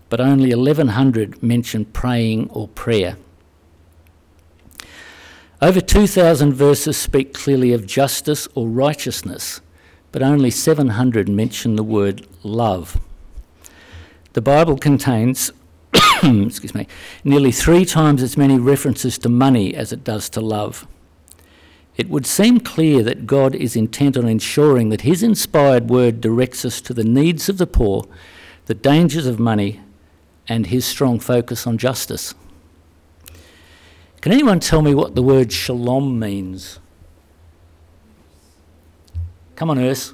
but 0.09 0.19
only 0.19 0.53
1,100 0.53 1.41
mention 1.41 1.85
praying 1.85 2.49
or 2.49 2.67
prayer. 2.67 3.17
Over 5.61 5.81
2,000 5.81 6.53
verses 6.53 6.97
speak 6.97 7.33
clearly 7.33 7.73
of 7.73 7.87
justice 7.87 8.47
or 8.53 8.67
righteousness, 8.67 9.61
but 10.11 10.21
only 10.21 10.51
700 10.51 11.27
mention 11.27 11.75
the 11.75 11.83
word 11.83 12.27
love. 12.43 12.99
The 14.33 14.41
Bible 14.41 14.77
contains 14.77 15.51
excuse 16.45 16.75
me, 16.75 16.87
nearly 17.23 17.51
three 17.51 17.85
times 17.85 18.21
as 18.23 18.37
many 18.37 18.57
references 18.57 19.17
to 19.19 19.29
money 19.29 19.75
as 19.75 19.91
it 19.91 20.03
does 20.03 20.29
to 20.29 20.41
love. 20.41 20.87
It 21.97 22.09
would 22.09 22.25
seem 22.25 22.59
clear 22.59 23.03
that 23.03 23.25
God 23.25 23.55
is 23.55 23.75
intent 23.75 24.17
on 24.17 24.27
ensuring 24.27 24.89
that 24.89 25.01
His 25.01 25.23
inspired 25.23 25.89
word 25.89 26.19
directs 26.19 26.65
us 26.65 26.81
to 26.81 26.93
the 26.93 27.03
needs 27.03 27.47
of 27.47 27.57
the 27.57 27.67
poor, 27.67 28.05
the 28.65 28.73
dangers 28.73 29.25
of 29.25 29.39
money, 29.39 29.81
and 30.47 30.67
His 30.67 30.85
strong 30.85 31.19
focus 31.19 31.65
on 31.65 31.77
justice. 31.77 32.33
Can 34.21 34.31
anyone 34.31 34.59
tell 34.59 34.81
me 34.81 34.93
what 34.93 35.15
the 35.15 35.21
word 35.21 35.53
shalom 35.53 36.19
means? 36.19 36.79
Come 39.55 39.69
on, 39.69 39.77
Urs. 39.77 40.13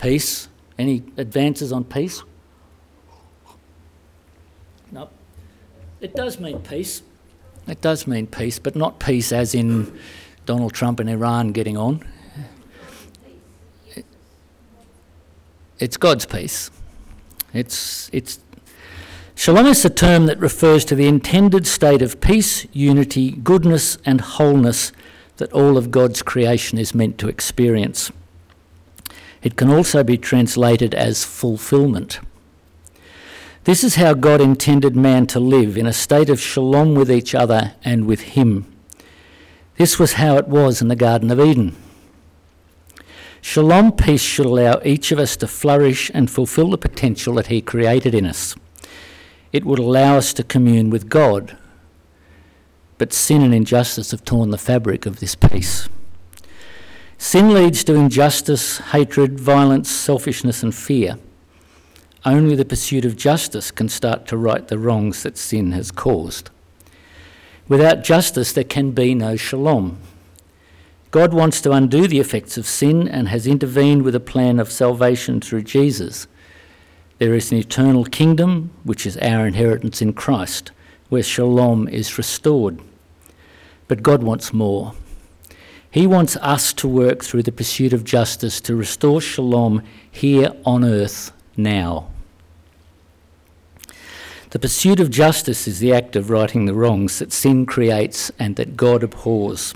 Peace. 0.00 0.48
Any 0.78 1.04
advances 1.16 1.72
on 1.72 1.84
peace? 1.84 2.22
It 6.02 6.16
does 6.16 6.40
mean 6.40 6.58
peace. 6.58 7.02
It 7.68 7.80
does 7.80 8.08
mean 8.08 8.26
peace, 8.26 8.58
but 8.58 8.74
not 8.74 8.98
peace 8.98 9.32
as 9.32 9.54
in 9.54 9.96
Donald 10.46 10.74
Trump 10.74 10.98
and 10.98 11.08
Iran 11.08 11.52
getting 11.52 11.76
on. 11.76 12.04
It's 15.78 15.96
God's 15.96 16.26
peace. 16.26 16.72
It's, 17.54 18.10
it's, 18.12 18.40
shalom 19.36 19.66
is 19.66 19.84
a 19.84 19.90
term 19.90 20.26
that 20.26 20.40
refers 20.40 20.84
to 20.86 20.96
the 20.96 21.06
intended 21.06 21.68
state 21.68 22.02
of 22.02 22.20
peace, 22.20 22.66
unity, 22.72 23.30
goodness, 23.30 23.96
and 24.04 24.20
wholeness 24.20 24.90
that 25.36 25.52
all 25.52 25.76
of 25.76 25.92
God's 25.92 26.20
creation 26.20 26.78
is 26.78 26.96
meant 26.96 27.16
to 27.18 27.28
experience. 27.28 28.10
It 29.42 29.54
can 29.54 29.70
also 29.70 30.02
be 30.02 30.18
translated 30.18 30.94
as 30.94 31.24
fulfillment. 31.24 32.18
This 33.64 33.84
is 33.84 33.94
how 33.94 34.14
God 34.14 34.40
intended 34.40 34.96
man 34.96 35.28
to 35.28 35.38
live 35.38 35.78
in 35.78 35.86
a 35.86 35.92
state 35.92 36.28
of 36.28 36.40
shalom 36.40 36.96
with 36.96 37.08
each 37.08 37.32
other 37.32 37.74
and 37.84 38.06
with 38.06 38.22
Him. 38.22 38.66
This 39.76 40.00
was 40.00 40.14
how 40.14 40.36
it 40.36 40.48
was 40.48 40.82
in 40.82 40.88
the 40.88 40.96
Garden 40.96 41.30
of 41.30 41.38
Eden. 41.38 41.76
Shalom 43.40 43.92
peace 43.92 44.20
should 44.20 44.46
allow 44.46 44.80
each 44.84 45.12
of 45.12 45.20
us 45.20 45.36
to 45.36 45.46
flourish 45.46 46.10
and 46.12 46.28
fulfill 46.28 46.70
the 46.70 46.78
potential 46.78 47.34
that 47.34 47.46
He 47.46 47.60
created 47.60 48.16
in 48.16 48.26
us. 48.26 48.56
It 49.52 49.64
would 49.64 49.78
allow 49.78 50.16
us 50.16 50.32
to 50.34 50.42
commune 50.42 50.90
with 50.90 51.08
God. 51.08 51.56
But 52.98 53.12
sin 53.12 53.42
and 53.42 53.54
injustice 53.54 54.10
have 54.10 54.24
torn 54.24 54.50
the 54.50 54.58
fabric 54.58 55.06
of 55.06 55.20
this 55.20 55.36
peace. 55.36 55.88
Sin 57.16 57.54
leads 57.54 57.84
to 57.84 57.94
injustice, 57.94 58.78
hatred, 58.78 59.38
violence, 59.38 59.88
selfishness, 59.88 60.64
and 60.64 60.74
fear. 60.74 61.16
Only 62.24 62.54
the 62.54 62.64
pursuit 62.64 63.04
of 63.04 63.16
justice 63.16 63.72
can 63.72 63.88
start 63.88 64.28
to 64.28 64.36
right 64.36 64.66
the 64.66 64.78
wrongs 64.78 65.24
that 65.24 65.36
sin 65.36 65.72
has 65.72 65.90
caused. 65.90 66.50
Without 67.66 68.04
justice, 68.04 68.52
there 68.52 68.62
can 68.62 68.92
be 68.92 69.12
no 69.14 69.34
shalom. 69.34 69.98
God 71.10 71.34
wants 71.34 71.60
to 71.62 71.72
undo 71.72 72.06
the 72.06 72.20
effects 72.20 72.56
of 72.56 72.66
sin 72.66 73.08
and 73.08 73.28
has 73.28 73.46
intervened 73.46 74.02
with 74.02 74.14
a 74.14 74.20
plan 74.20 74.60
of 74.60 74.70
salvation 74.70 75.40
through 75.40 75.62
Jesus. 75.62 76.28
There 77.18 77.34
is 77.34 77.50
an 77.50 77.58
eternal 77.58 78.04
kingdom, 78.04 78.70
which 78.84 79.04
is 79.04 79.16
our 79.18 79.46
inheritance 79.46 80.00
in 80.00 80.12
Christ, 80.12 80.70
where 81.08 81.24
shalom 81.24 81.88
is 81.88 82.18
restored. 82.18 82.80
But 83.88 84.02
God 84.02 84.22
wants 84.22 84.52
more. 84.52 84.94
He 85.90 86.06
wants 86.06 86.36
us 86.36 86.72
to 86.74 86.88
work 86.88 87.24
through 87.24 87.42
the 87.42 87.52
pursuit 87.52 87.92
of 87.92 88.04
justice 88.04 88.60
to 88.62 88.76
restore 88.76 89.20
shalom 89.20 89.82
here 90.10 90.52
on 90.64 90.84
earth 90.84 91.32
now. 91.56 92.08
The 94.50 94.58
pursuit 94.58 95.00
of 95.00 95.10
justice 95.10 95.66
is 95.66 95.78
the 95.78 95.94
act 95.94 96.14
of 96.14 96.28
righting 96.28 96.66
the 96.66 96.74
wrongs 96.74 97.18
that 97.18 97.32
sin 97.32 97.64
creates 97.64 98.30
and 98.38 98.56
that 98.56 98.76
God 98.76 99.02
abhors. 99.02 99.74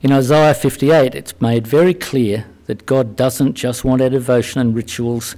In 0.00 0.12
Isaiah 0.12 0.54
58, 0.54 1.14
it's 1.14 1.40
made 1.40 1.66
very 1.66 1.94
clear 1.94 2.46
that 2.66 2.86
God 2.86 3.16
doesn't 3.16 3.54
just 3.54 3.84
want 3.84 4.00
our 4.00 4.10
devotion 4.10 4.60
and 4.60 4.76
rituals 4.76 5.34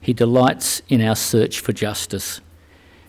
he 0.00 0.12
delights 0.12 0.82
in 0.88 1.02
our 1.02 1.16
search 1.16 1.60
for 1.60 1.72
justice. 1.72 2.40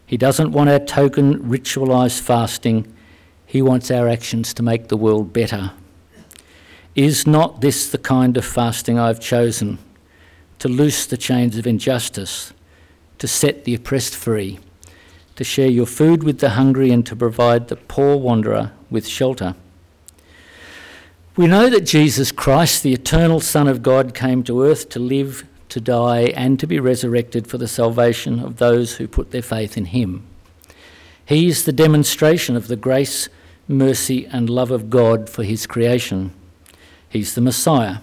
He 0.06 0.18
doesn't 0.18 0.52
want 0.52 0.70
our 0.70 0.80
token 0.80 1.48
ritualised 1.48 2.22
fasting. 2.22 2.94
He 3.46 3.62
wants 3.62 3.90
our 3.90 4.10
actions 4.10 4.54
to 4.56 4.64
make 4.64 4.90
the 4.90 4.98
world 4.98 5.32
better. 5.32 5.72
Is 6.96 7.26
not 7.26 7.62
this 7.62 7.90
the 7.90 7.98
kind 7.98 8.36
of 8.36 8.44
fasting 8.44 9.00
I've 9.00 9.22
chosen? 9.22 9.78
To 10.62 10.68
loose 10.68 11.06
the 11.06 11.18
chains 11.18 11.58
of 11.58 11.68
injustice, 11.68 12.54
to 13.20 13.28
set 13.28 13.66
the 13.66 13.76
oppressed 13.76 14.16
free, 14.16 14.60
to 15.36 15.44
share 15.44 15.70
your 15.70 15.86
food 15.86 16.24
with 16.24 16.40
the 16.40 16.52
hungry, 16.52 16.90
and 16.90 17.06
to 17.06 17.16
provide 17.16 17.68
the 17.68 17.76
poor 17.76 18.18
wanderer 18.18 18.72
with 18.90 19.08
shelter. 19.08 19.56
We 21.36 21.46
know 21.46 21.70
that 21.70 21.86
Jesus 21.86 22.32
Christ, 22.32 22.82
the 22.82 22.94
eternal 22.94 23.40
Son 23.40 23.68
of 23.68 23.84
God, 23.84 24.16
came 24.16 24.44
to 24.44 24.64
earth 24.64 24.90
to 24.90 25.00
live 25.00 25.46
to 25.72 25.80
die, 25.80 26.34
and 26.36 26.60
to 26.60 26.68
be 26.68 26.82
resurrected 26.82 27.48
for 27.48 27.58
the 27.58 27.68
salvation 27.68 28.42
of 28.42 28.58
those 28.58 28.96
who 28.98 29.08
put 29.08 29.32
their 29.32 29.42
faith 29.42 29.78
in 29.78 29.86
him. 29.86 30.22
He 31.26 31.48
is 31.48 31.64
the 31.64 31.72
demonstration 31.72 32.58
of 32.58 32.68
the 32.68 32.76
grace, 32.76 33.30
mercy, 33.70 34.26
and 34.26 34.50
love 34.50 34.70
of 34.70 34.90
God 34.90 35.30
for 35.30 35.44
his 35.44 35.66
creation. 35.66 36.34
He's 37.08 37.36
the 37.36 37.42
Messiah, 37.42 37.98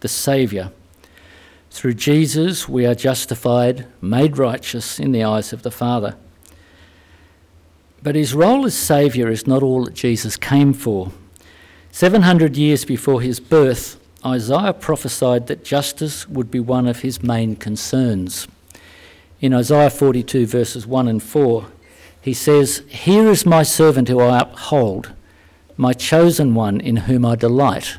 the 0.00 0.08
Saviour. 0.08 0.72
Through 1.76 1.92
Jesus, 1.92 2.66
we 2.66 2.86
are 2.86 2.94
justified, 2.94 3.86
made 4.00 4.38
righteous 4.38 4.98
in 4.98 5.12
the 5.12 5.24
eyes 5.24 5.52
of 5.52 5.60
the 5.60 5.70
Father. 5.70 6.16
But 8.02 8.14
his 8.14 8.32
role 8.32 8.64
as 8.64 8.74
Saviour 8.74 9.28
is 9.28 9.46
not 9.46 9.62
all 9.62 9.84
that 9.84 9.92
Jesus 9.92 10.38
came 10.38 10.72
for. 10.72 11.12
700 11.92 12.56
years 12.56 12.86
before 12.86 13.20
his 13.20 13.40
birth, 13.40 14.00
Isaiah 14.24 14.72
prophesied 14.72 15.48
that 15.48 15.66
justice 15.66 16.26
would 16.26 16.50
be 16.50 16.60
one 16.60 16.86
of 16.86 17.00
his 17.00 17.22
main 17.22 17.56
concerns. 17.56 18.48
In 19.42 19.52
Isaiah 19.52 19.90
42, 19.90 20.46
verses 20.46 20.86
1 20.86 21.08
and 21.08 21.22
4, 21.22 21.66
he 22.22 22.32
says, 22.32 22.84
Here 22.88 23.26
is 23.28 23.44
my 23.44 23.62
servant 23.62 24.08
who 24.08 24.20
I 24.20 24.40
uphold, 24.40 25.12
my 25.76 25.92
chosen 25.92 26.54
one 26.54 26.80
in 26.80 26.96
whom 26.96 27.26
I 27.26 27.36
delight. 27.36 27.98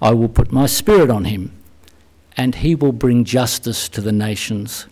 I 0.00 0.12
will 0.14 0.30
put 0.30 0.50
my 0.50 0.64
spirit 0.64 1.10
on 1.10 1.26
him, 1.26 1.52
and 2.36 2.56
he 2.56 2.74
will 2.74 2.92
bring 2.92 3.24
justice 3.24 3.88
to 3.90 4.00
the 4.00 4.12
nations. 4.12 4.86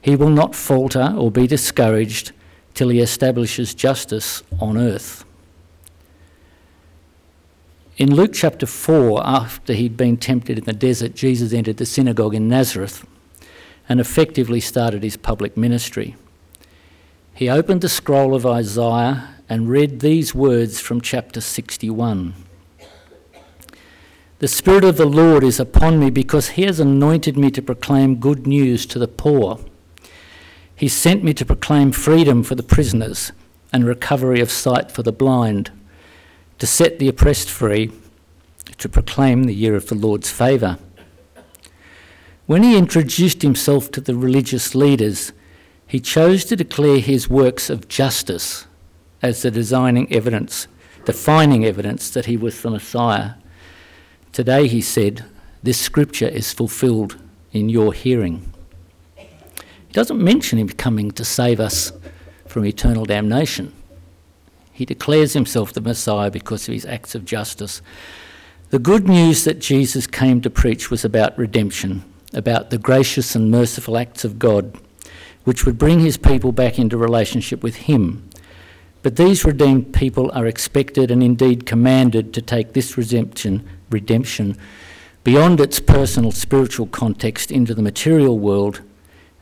He 0.00 0.16
will 0.16 0.30
not 0.30 0.54
falter 0.54 1.14
or 1.16 1.30
be 1.30 1.46
discouraged 1.46 2.32
till 2.74 2.88
he 2.88 3.00
establishes 3.00 3.74
justice 3.74 4.42
on 4.60 4.76
earth. 4.76 5.24
In 7.98 8.14
Luke 8.14 8.32
chapter 8.32 8.66
4, 8.66 9.24
after 9.24 9.74
he'd 9.74 9.96
been 9.96 10.16
tempted 10.16 10.58
in 10.58 10.64
the 10.64 10.72
desert, 10.72 11.14
Jesus 11.14 11.52
entered 11.52 11.76
the 11.76 11.86
synagogue 11.86 12.34
in 12.34 12.48
Nazareth 12.48 13.06
and 13.88 14.00
effectively 14.00 14.60
started 14.60 15.02
his 15.02 15.16
public 15.16 15.56
ministry. 15.56 16.16
He 17.34 17.48
opened 17.48 17.82
the 17.82 17.88
scroll 17.88 18.34
of 18.34 18.46
Isaiah 18.46 19.28
and 19.48 19.68
read 19.68 20.00
these 20.00 20.34
words 20.34 20.80
from 20.80 21.00
chapter 21.00 21.40
61. 21.40 22.34
The 24.42 24.48
Spirit 24.48 24.82
of 24.82 24.96
the 24.96 25.06
Lord 25.06 25.44
is 25.44 25.60
upon 25.60 26.00
me 26.00 26.10
because 26.10 26.48
he 26.48 26.62
has 26.62 26.80
anointed 26.80 27.36
me 27.36 27.48
to 27.52 27.62
proclaim 27.62 28.16
good 28.16 28.44
news 28.44 28.86
to 28.86 28.98
the 28.98 29.06
poor. 29.06 29.60
He 30.74 30.88
sent 30.88 31.22
me 31.22 31.32
to 31.34 31.44
proclaim 31.44 31.92
freedom 31.92 32.42
for 32.42 32.56
the 32.56 32.64
prisoners 32.64 33.30
and 33.72 33.86
recovery 33.86 34.40
of 34.40 34.50
sight 34.50 34.90
for 34.90 35.04
the 35.04 35.12
blind 35.12 35.70
to 36.58 36.66
set 36.66 36.98
the 36.98 37.06
oppressed 37.06 37.48
free, 37.48 37.92
to 38.78 38.88
proclaim 38.88 39.44
the 39.44 39.54
year 39.54 39.76
of 39.76 39.86
the 39.86 39.94
Lord's 39.94 40.32
favour. 40.32 40.76
When 42.46 42.64
he 42.64 42.76
introduced 42.76 43.42
himself 43.42 43.92
to 43.92 44.00
the 44.00 44.16
religious 44.16 44.74
leaders, 44.74 45.30
he 45.86 46.00
chose 46.00 46.44
to 46.46 46.56
declare 46.56 46.98
his 46.98 47.30
works 47.30 47.70
of 47.70 47.86
justice 47.86 48.66
as 49.22 49.42
the 49.42 49.52
designing 49.52 50.12
evidence, 50.12 50.66
defining 51.04 51.64
evidence 51.64 52.10
that 52.10 52.26
he 52.26 52.36
was 52.36 52.60
the 52.60 52.70
Messiah. 52.70 53.34
Today, 54.32 54.66
he 54.66 54.80
said, 54.80 55.26
this 55.62 55.78
scripture 55.78 56.26
is 56.26 56.54
fulfilled 56.54 57.18
in 57.52 57.68
your 57.68 57.92
hearing. 57.92 58.50
He 59.16 59.92
doesn't 59.92 60.24
mention 60.24 60.58
him 60.58 60.70
coming 60.70 61.10
to 61.12 61.24
save 61.24 61.60
us 61.60 61.92
from 62.46 62.64
eternal 62.64 63.04
damnation. 63.04 63.74
He 64.72 64.86
declares 64.86 65.34
himself 65.34 65.74
the 65.74 65.82
Messiah 65.82 66.30
because 66.30 66.66
of 66.66 66.72
his 66.72 66.86
acts 66.86 67.14
of 67.14 67.26
justice. 67.26 67.82
The 68.70 68.78
good 68.78 69.06
news 69.06 69.44
that 69.44 69.60
Jesus 69.60 70.06
came 70.06 70.40
to 70.40 70.48
preach 70.48 70.90
was 70.90 71.04
about 71.04 71.36
redemption, 71.36 72.02
about 72.32 72.70
the 72.70 72.78
gracious 72.78 73.34
and 73.34 73.50
merciful 73.50 73.98
acts 73.98 74.24
of 74.24 74.38
God, 74.38 74.78
which 75.44 75.66
would 75.66 75.76
bring 75.76 76.00
his 76.00 76.16
people 76.16 76.52
back 76.52 76.78
into 76.78 76.96
relationship 76.96 77.62
with 77.62 77.76
him. 77.76 78.28
But 79.02 79.16
these 79.16 79.44
redeemed 79.44 79.92
people 79.92 80.30
are 80.32 80.46
expected 80.46 81.10
and 81.10 81.22
indeed 81.22 81.66
commanded 81.66 82.32
to 82.32 82.40
take 82.40 82.72
this 82.72 82.96
redemption, 82.96 83.68
redemption 83.92 84.56
beyond 85.24 85.60
its 85.60 85.78
personal 85.78 86.32
spiritual 86.32 86.86
context 86.86 87.50
into 87.50 87.74
the 87.74 87.82
material 87.82 88.38
world 88.38 88.80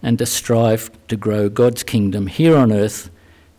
and 0.03 0.19
to 0.19 0.27
strive 0.27 0.91
to 1.09 1.17
grow 1.17 1.49
God's 1.49 1.83
kingdom 1.83 2.27
here 2.27 2.57
on 2.57 2.73
earth 2.73 3.11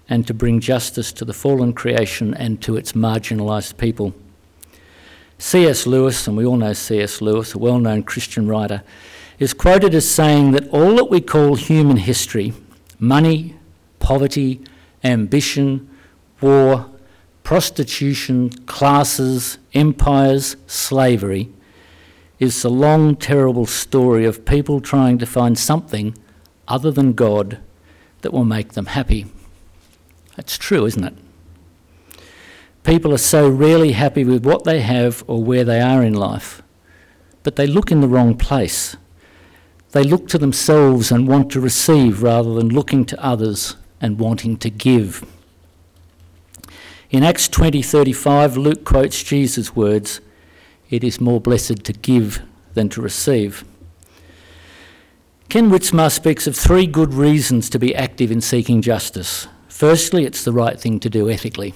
and 0.10 0.28
to 0.28 0.34
bring 0.34 0.60
justice 0.60 1.12
to 1.14 1.26
the 1.26 1.34
fallen 1.34 1.74
creation 1.74 2.34
and 2.34 2.62
to 2.62 2.76
its 2.76 2.92
marginalised 2.92 3.78
people. 3.78 4.14
C.S. 5.38 5.88
Lewis, 5.88 6.28
and 6.28 6.38
we 6.38 6.46
all 6.46 6.58
know 6.58 6.74
C.S. 6.74 7.22
Lewis, 7.22 7.56
a 7.56 7.58
well 7.58 7.80
known 7.80 8.04
Christian 8.04 8.48
writer, 8.48 8.84
is 9.40 9.54
quoted 9.54 9.96
as 9.96 10.10
saying 10.10 10.52
that 10.52 10.68
all 10.70 10.96
that 10.96 11.10
we 11.10 11.22
call 11.22 11.56
human 11.56 11.98
history 11.98 12.54
money, 13.00 13.56
poverty, 14.00 14.62
ambition, 15.04 15.90
war, 16.42 16.88
prostitution, 17.52 18.50
classes, 18.66 19.58
empires, 19.74 20.56
slavery 20.68 21.50
is 22.40 22.62
the 22.62 22.70
long, 22.70 23.14
terrible 23.14 23.66
story 23.66 24.24
of 24.24 24.46
people 24.46 24.80
trying 24.80 25.18
to 25.18 25.26
find 25.26 25.60
something 25.60 26.18
other 26.70 26.92
than 26.92 27.12
God 27.12 27.60
that 28.22 28.32
will 28.32 28.46
make 28.46 28.72
them 28.72 28.86
happy. 28.86 29.26
That's 30.38 30.58
true, 30.58 30.86
isn't 30.86 31.04
it? 31.04 31.14
People 32.84 33.14
are 33.14 33.18
so 33.18 33.50
rarely 33.50 33.92
happy 33.92 34.24
with 34.24 34.46
what 34.46 34.64
they 34.64 34.80
have 34.80 35.22
or 35.28 35.44
where 35.44 35.66
they 35.66 35.82
are 35.82 36.02
in 36.02 36.14
life, 36.14 36.62
but 37.44 37.58
they 37.58 37.68
look 37.68 37.92
in 37.92 38.00
the 38.00 38.08
wrong 38.08 38.38
place. 38.38 38.96
They 39.90 40.06
look 40.06 40.30
to 40.30 40.38
themselves 40.38 41.12
and 41.12 41.28
want 41.28 41.52
to 41.52 41.60
receive 41.60 42.24
rather 42.24 42.54
than 42.54 42.70
looking 42.70 43.04
to 43.08 43.22
others 43.22 43.76
and 44.00 44.20
wanting 44.20 44.56
to 44.56 44.70
give. 44.70 45.26
In 47.12 47.24
Acts 47.26 47.50
20:35 47.50 48.56
Luke 48.56 48.86
quotes 48.86 49.22
Jesus' 49.22 49.76
words, 49.76 50.22
"It 50.90 51.04
is 51.04 51.20
more 51.20 51.42
blessed 51.42 51.84
to 51.84 51.92
give 51.92 52.42
than 52.74 52.88
to 52.88 53.02
receive." 53.02 53.66
Ken 55.50 55.70
Wytsma 55.70 56.10
speaks 56.10 56.48
of 56.48 56.56
three 56.56 56.88
good 56.88 57.14
reasons 57.14 57.70
to 57.70 57.78
be 57.78 57.94
active 57.94 58.32
in 58.32 58.40
seeking 58.40 58.82
justice. 58.82 59.48
Firstly, 59.68 60.24
it's 60.24 60.46
the 60.46 60.54
right 60.54 60.80
thing 60.80 61.02
to 61.02 61.10
do 61.10 61.30
ethically. 61.30 61.74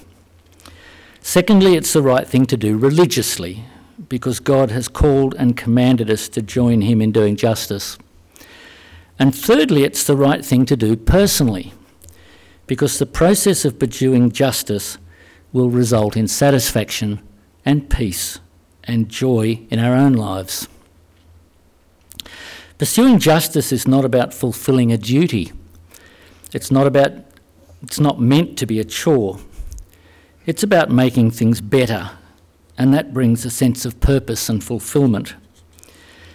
Secondly, 1.20 1.74
it's 1.74 1.92
the 1.92 2.00
right 2.00 2.26
thing 2.26 2.46
to 2.46 2.56
do 2.56 2.78
religiously, 2.78 3.64
because 4.08 4.40
God 4.40 4.70
has 4.70 4.88
called 4.88 5.34
and 5.38 5.54
commanded 5.54 6.10
us 6.10 6.28
to 6.30 6.40
join 6.40 6.80
Him 6.80 7.02
in 7.02 7.12
doing 7.12 7.36
justice. 7.36 7.98
And 9.18 9.34
thirdly, 9.34 9.84
it's 9.84 10.04
the 10.04 10.16
right 10.16 10.42
thing 10.42 10.64
to 10.64 10.76
do 10.78 10.96
personally, 10.96 11.74
because 12.66 12.98
the 12.98 13.04
process 13.04 13.66
of 13.66 13.78
pursuing 13.78 14.32
justice 14.32 14.96
will 15.52 15.70
result 15.70 16.16
in 16.16 16.28
satisfaction 16.28 17.20
and 17.64 17.90
peace 17.90 18.38
and 18.84 19.08
joy 19.08 19.60
in 19.70 19.78
our 19.78 19.94
own 19.94 20.12
lives. 20.12 20.68
Pursuing 22.78 23.18
justice 23.18 23.72
is 23.72 23.88
not 23.88 24.04
about 24.04 24.34
fulfilling 24.34 24.92
a 24.92 24.98
duty. 24.98 25.52
It's 26.52 26.70
not 26.70 26.86
about 26.86 27.12
it's 27.82 28.00
not 28.00 28.20
meant 28.20 28.58
to 28.58 28.66
be 28.66 28.80
a 28.80 28.84
chore. 28.84 29.38
It's 30.44 30.62
about 30.62 30.90
making 30.90 31.32
things 31.32 31.60
better, 31.60 32.10
and 32.78 32.92
that 32.94 33.12
brings 33.12 33.44
a 33.44 33.50
sense 33.50 33.84
of 33.84 34.00
purpose 34.00 34.48
and 34.48 34.62
fulfilment. 34.62 35.34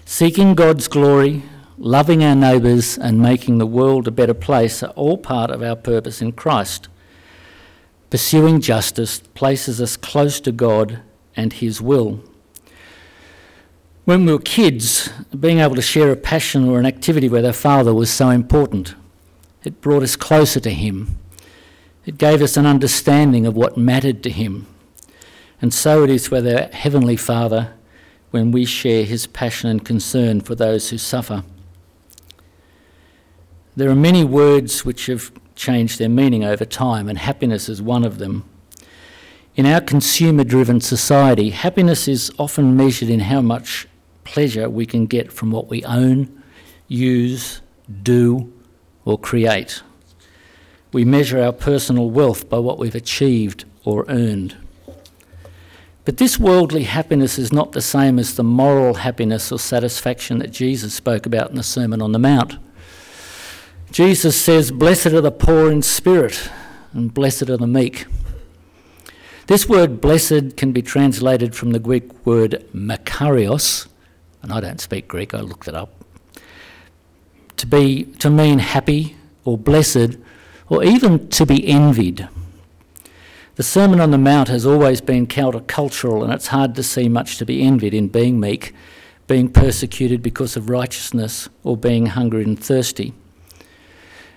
Seeking 0.05 0.55
God's 0.55 0.87
glory, 0.87 1.43
loving 1.77 2.23
our 2.23 2.35
neighbours, 2.35 2.97
and 2.97 3.21
making 3.21 3.57
the 3.57 3.65
world 3.65 4.07
a 4.07 4.11
better 4.11 4.33
place 4.33 4.83
are 4.83 4.91
all 4.91 5.17
part 5.17 5.49
of 5.49 5.63
our 5.63 5.75
purpose 5.75 6.21
in 6.21 6.31
Christ. 6.31 6.87
Pursuing 8.11 8.59
justice 8.59 9.21
places 9.33 9.79
us 9.79 9.95
close 9.95 10.41
to 10.41 10.51
God 10.51 10.99
and 11.35 11.53
His 11.53 11.81
will. 11.81 12.21
When 14.03 14.25
we 14.25 14.33
were 14.33 14.39
kids, 14.39 15.09
being 15.39 15.59
able 15.59 15.75
to 15.75 15.81
share 15.81 16.11
a 16.11 16.17
passion 16.17 16.67
or 16.67 16.77
an 16.77 16.85
activity 16.85 17.29
with 17.29 17.45
our 17.45 17.53
Father 17.53 17.93
was 17.93 18.11
so 18.11 18.29
important. 18.29 18.95
It 19.63 19.79
brought 19.79 20.03
us 20.03 20.17
closer 20.17 20.59
to 20.59 20.71
Him. 20.71 21.17
It 22.05 22.17
gave 22.17 22.41
us 22.41 22.57
an 22.57 22.65
understanding 22.65 23.45
of 23.45 23.55
what 23.55 23.77
mattered 23.77 24.23
to 24.23 24.29
Him. 24.29 24.67
And 25.61 25.73
so 25.73 26.03
it 26.03 26.09
is 26.09 26.29
with 26.29 26.45
our 26.45 26.67
Heavenly 26.73 27.15
Father 27.15 27.75
when 28.31 28.51
we 28.51 28.65
share 28.65 29.05
His 29.05 29.25
passion 29.25 29.69
and 29.69 29.85
concern 29.85 30.41
for 30.41 30.53
those 30.53 30.89
who 30.89 30.97
suffer. 30.97 31.45
There 33.77 33.89
are 33.89 33.95
many 33.95 34.25
words 34.25 34.83
which 34.83 35.05
have 35.05 35.31
changed 35.61 35.99
their 35.99 36.09
meaning 36.09 36.43
over 36.43 36.65
time, 36.65 37.07
and 37.07 37.19
happiness 37.19 37.69
is 37.69 37.81
one 37.83 38.03
of 38.03 38.17
them. 38.17 38.43
In 39.55 39.67
our 39.67 39.79
consumer 39.79 40.43
driven 40.43 40.81
society, 40.81 41.51
happiness 41.51 42.07
is 42.07 42.31
often 42.39 42.75
measured 42.75 43.09
in 43.09 43.19
how 43.19 43.41
much 43.41 43.87
pleasure 44.23 44.67
we 44.69 44.87
can 44.87 45.05
get 45.05 45.31
from 45.31 45.51
what 45.51 45.69
we 45.69 45.83
own, 45.83 46.43
use, 46.87 47.61
do, 48.01 48.51
or 49.05 49.19
create. 49.19 49.83
We 50.91 51.05
measure 51.05 51.39
our 51.39 51.53
personal 51.53 52.09
wealth 52.09 52.49
by 52.49 52.57
what 52.57 52.79
we've 52.79 52.95
achieved 52.95 53.65
or 53.85 54.05
earned. 54.09 54.57
But 56.05 56.17
this 56.17 56.39
worldly 56.39 56.85
happiness 56.85 57.37
is 57.37 57.53
not 57.53 57.73
the 57.73 57.81
same 57.81 58.17
as 58.17 58.35
the 58.35 58.43
moral 58.43 58.95
happiness 58.95 59.51
or 59.51 59.59
satisfaction 59.59 60.39
that 60.39 60.51
Jesus 60.51 60.95
spoke 60.95 61.27
about 61.27 61.51
in 61.51 61.55
the 61.55 61.63
Sermon 61.63 62.01
on 62.01 62.13
the 62.13 62.19
Mount. 62.19 62.57
Jesus 63.91 64.41
says, 64.41 64.71
Blessed 64.71 65.07
are 65.07 65.19
the 65.19 65.31
poor 65.31 65.69
in 65.69 65.81
spirit, 65.81 66.49
and 66.93 67.13
blessed 67.13 67.49
are 67.49 67.57
the 67.57 67.67
meek. 67.67 68.05
This 69.47 69.67
word 69.67 69.99
blessed 69.99 70.55
can 70.55 70.71
be 70.71 70.81
translated 70.81 71.53
from 71.53 71.71
the 71.71 71.79
Greek 71.79 72.25
word 72.25 72.65
makarios, 72.73 73.89
and 74.41 74.53
I 74.53 74.61
don't 74.61 74.79
speak 74.79 75.09
Greek, 75.09 75.33
I 75.33 75.41
looked 75.41 75.67
it 75.67 75.75
up, 75.75 75.93
to, 77.57 77.67
be, 77.67 78.05
to 78.19 78.29
mean 78.29 78.59
happy 78.59 79.17
or 79.43 79.57
blessed, 79.57 80.17
or 80.69 80.85
even 80.85 81.27
to 81.27 81.45
be 81.45 81.67
envied. 81.67 82.29
The 83.55 83.63
Sermon 83.63 83.99
on 83.99 84.11
the 84.11 84.17
Mount 84.17 84.47
has 84.47 84.65
always 84.65 85.01
been 85.01 85.27
countercultural, 85.27 86.23
and 86.23 86.31
it's 86.31 86.47
hard 86.47 86.75
to 86.75 86.83
see 86.83 87.09
much 87.09 87.37
to 87.39 87.45
be 87.45 87.61
envied 87.61 87.93
in 87.93 88.07
being 88.07 88.39
meek, 88.39 88.73
being 89.27 89.51
persecuted 89.51 90.23
because 90.23 90.55
of 90.55 90.69
righteousness, 90.69 91.49
or 91.65 91.75
being 91.75 92.05
hungry 92.05 92.45
and 92.45 92.57
thirsty. 92.57 93.13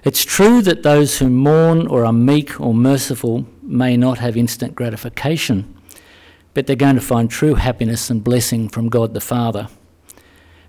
It's 0.04 0.22
true 0.22 0.60
that 0.60 0.82
those 0.82 1.18
who 1.18 1.30
mourn 1.30 1.86
or 1.86 2.04
are 2.04 2.12
meek 2.12 2.60
or 2.60 2.74
merciful 2.74 3.46
may 3.62 3.96
not 3.96 4.18
have 4.18 4.36
instant 4.36 4.74
gratification, 4.74 5.74
but 6.52 6.66
they're 6.66 6.76
going 6.76 6.96
to 6.96 7.00
find 7.00 7.30
true 7.30 7.54
happiness 7.54 8.10
and 8.10 8.22
blessing 8.22 8.68
from 8.68 8.90
God 8.90 9.14
the 9.14 9.20
Father. 9.20 9.68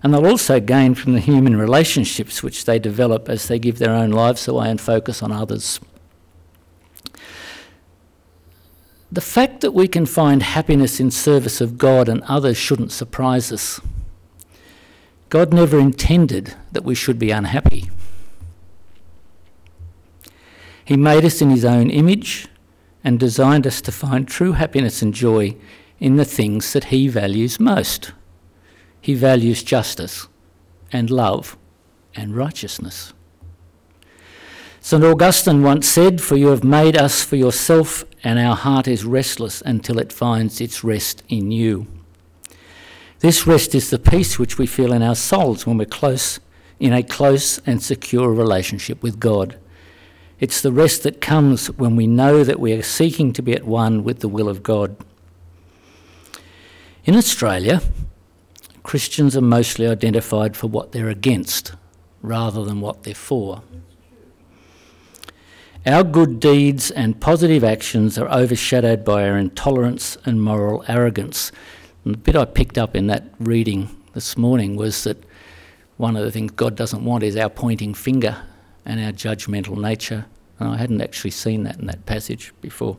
And 0.02 0.14
they'll 0.14 0.26
also 0.26 0.58
gain 0.58 0.94
from 0.94 1.12
the 1.12 1.20
human 1.20 1.56
relationships 1.56 2.42
which 2.42 2.64
they 2.64 2.78
develop 2.78 3.28
as 3.28 3.46
they 3.46 3.58
give 3.58 3.78
their 3.78 3.90
own 3.90 4.10
lives 4.10 4.48
away 4.48 4.70
and 4.70 4.80
focus 4.80 5.22
on 5.22 5.32
others. 5.32 5.80
The 9.12 9.20
fact 9.20 9.60
that 9.60 9.72
we 9.72 9.86
can 9.86 10.06
find 10.06 10.42
happiness 10.42 10.98
in 10.98 11.10
service 11.10 11.60
of 11.60 11.76
God 11.76 12.08
and 12.08 12.22
others 12.22 12.56
shouldn't 12.56 12.90
surprise 12.90 13.52
us. 13.52 13.80
God 15.28 15.52
never 15.52 15.78
intended 15.78 16.54
that 16.72 16.84
we 16.84 16.94
should 16.94 17.18
be 17.18 17.30
unhappy. 17.30 17.90
He 20.86 20.96
made 20.96 21.24
us 21.24 21.42
in 21.42 21.50
His 21.50 21.64
own 21.64 21.90
image 21.90 22.46
and 23.02 23.18
designed 23.18 23.66
us 23.66 23.80
to 23.82 23.92
find 23.92 24.26
true 24.26 24.52
happiness 24.52 25.02
and 25.02 25.12
joy 25.12 25.56
in 25.98 26.14
the 26.14 26.24
things 26.24 26.72
that 26.72 26.84
He 26.84 27.08
values 27.08 27.58
most. 27.58 28.12
He 29.00 29.14
values 29.14 29.64
justice 29.64 30.28
and 30.92 31.10
love 31.10 31.58
and 32.14 32.36
righteousness. 32.36 33.12
St. 34.80 35.02
Augustine 35.02 35.64
once 35.64 35.88
said, 35.88 36.22
For 36.22 36.36
you 36.36 36.48
have 36.48 36.62
made 36.62 36.96
us 36.96 37.20
for 37.20 37.34
yourself, 37.34 38.04
and 38.22 38.38
our 38.38 38.54
heart 38.54 38.86
is 38.86 39.04
restless 39.04 39.60
until 39.62 39.98
it 39.98 40.12
finds 40.12 40.60
its 40.60 40.84
rest 40.84 41.24
in 41.28 41.50
you. 41.50 41.88
This 43.18 43.44
rest 43.44 43.74
is 43.74 43.90
the 43.90 43.98
peace 43.98 44.38
which 44.38 44.56
we 44.56 44.68
feel 44.68 44.92
in 44.92 45.02
our 45.02 45.16
souls 45.16 45.66
when 45.66 45.78
we're 45.78 45.86
close, 45.86 46.38
in 46.78 46.92
a 46.92 47.02
close 47.02 47.58
and 47.66 47.82
secure 47.82 48.32
relationship 48.32 49.02
with 49.02 49.18
God. 49.18 49.58
It's 50.38 50.60
the 50.60 50.72
rest 50.72 51.02
that 51.04 51.20
comes 51.20 51.68
when 51.78 51.96
we 51.96 52.06
know 52.06 52.44
that 52.44 52.60
we 52.60 52.72
are 52.74 52.82
seeking 52.82 53.32
to 53.32 53.42
be 53.42 53.54
at 53.54 53.64
one 53.64 54.04
with 54.04 54.20
the 54.20 54.28
will 54.28 54.48
of 54.48 54.62
God. 54.62 54.96
In 57.06 57.16
Australia, 57.16 57.80
Christians 58.82 59.34
are 59.36 59.40
mostly 59.40 59.86
identified 59.86 60.56
for 60.56 60.66
what 60.66 60.92
they're 60.92 61.08
against 61.08 61.72
rather 62.20 62.64
than 62.64 62.80
what 62.80 63.04
they're 63.04 63.14
for. 63.14 63.62
Our 65.86 66.04
good 66.04 66.38
deeds 66.40 66.90
and 66.90 67.20
positive 67.20 67.64
actions 67.64 68.18
are 68.18 68.28
overshadowed 68.28 69.04
by 69.04 69.26
our 69.26 69.38
intolerance 69.38 70.18
and 70.26 70.42
moral 70.42 70.84
arrogance. 70.86 71.50
And 72.04 72.12
the 72.14 72.18
bit 72.18 72.36
I 72.36 72.44
picked 72.44 72.76
up 72.76 72.94
in 72.94 73.06
that 73.06 73.32
reading 73.38 73.96
this 74.12 74.36
morning 74.36 74.76
was 74.76 75.04
that 75.04 75.24
one 75.96 76.16
of 76.16 76.24
the 76.24 76.32
things 76.32 76.50
God 76.50 76.76
doesn't 76.76 77.04
want 77.04 77.22
is 77.22 77.36
our 77.36 77.48
pointing 77.48 77.94
finger 77.94 78.42
and 78.86 79.00
our 79.00 79.12
judgmental 79.12 79.76
nature. 79.76 80.26
And 80.58 80.70
I 80.70 80.76
hadn't 80.78 81.02
actually 81.02 81.32
seen 81.32 81.64
that 81.64 81.78
in 81.78 81.86
that 81.86 82.06
passage 82.06 82.54
before. 82.62 82.96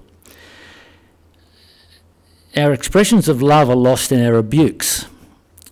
Our 2.56 2.74
expressions 2.74 3.28
of 3.28 3.42
love 3.42 3.70
are 3.70 3.76
lost 3.76 4.12
in 4.12 4.24
our 4.24 4.34
rebukes. 4.34 5.06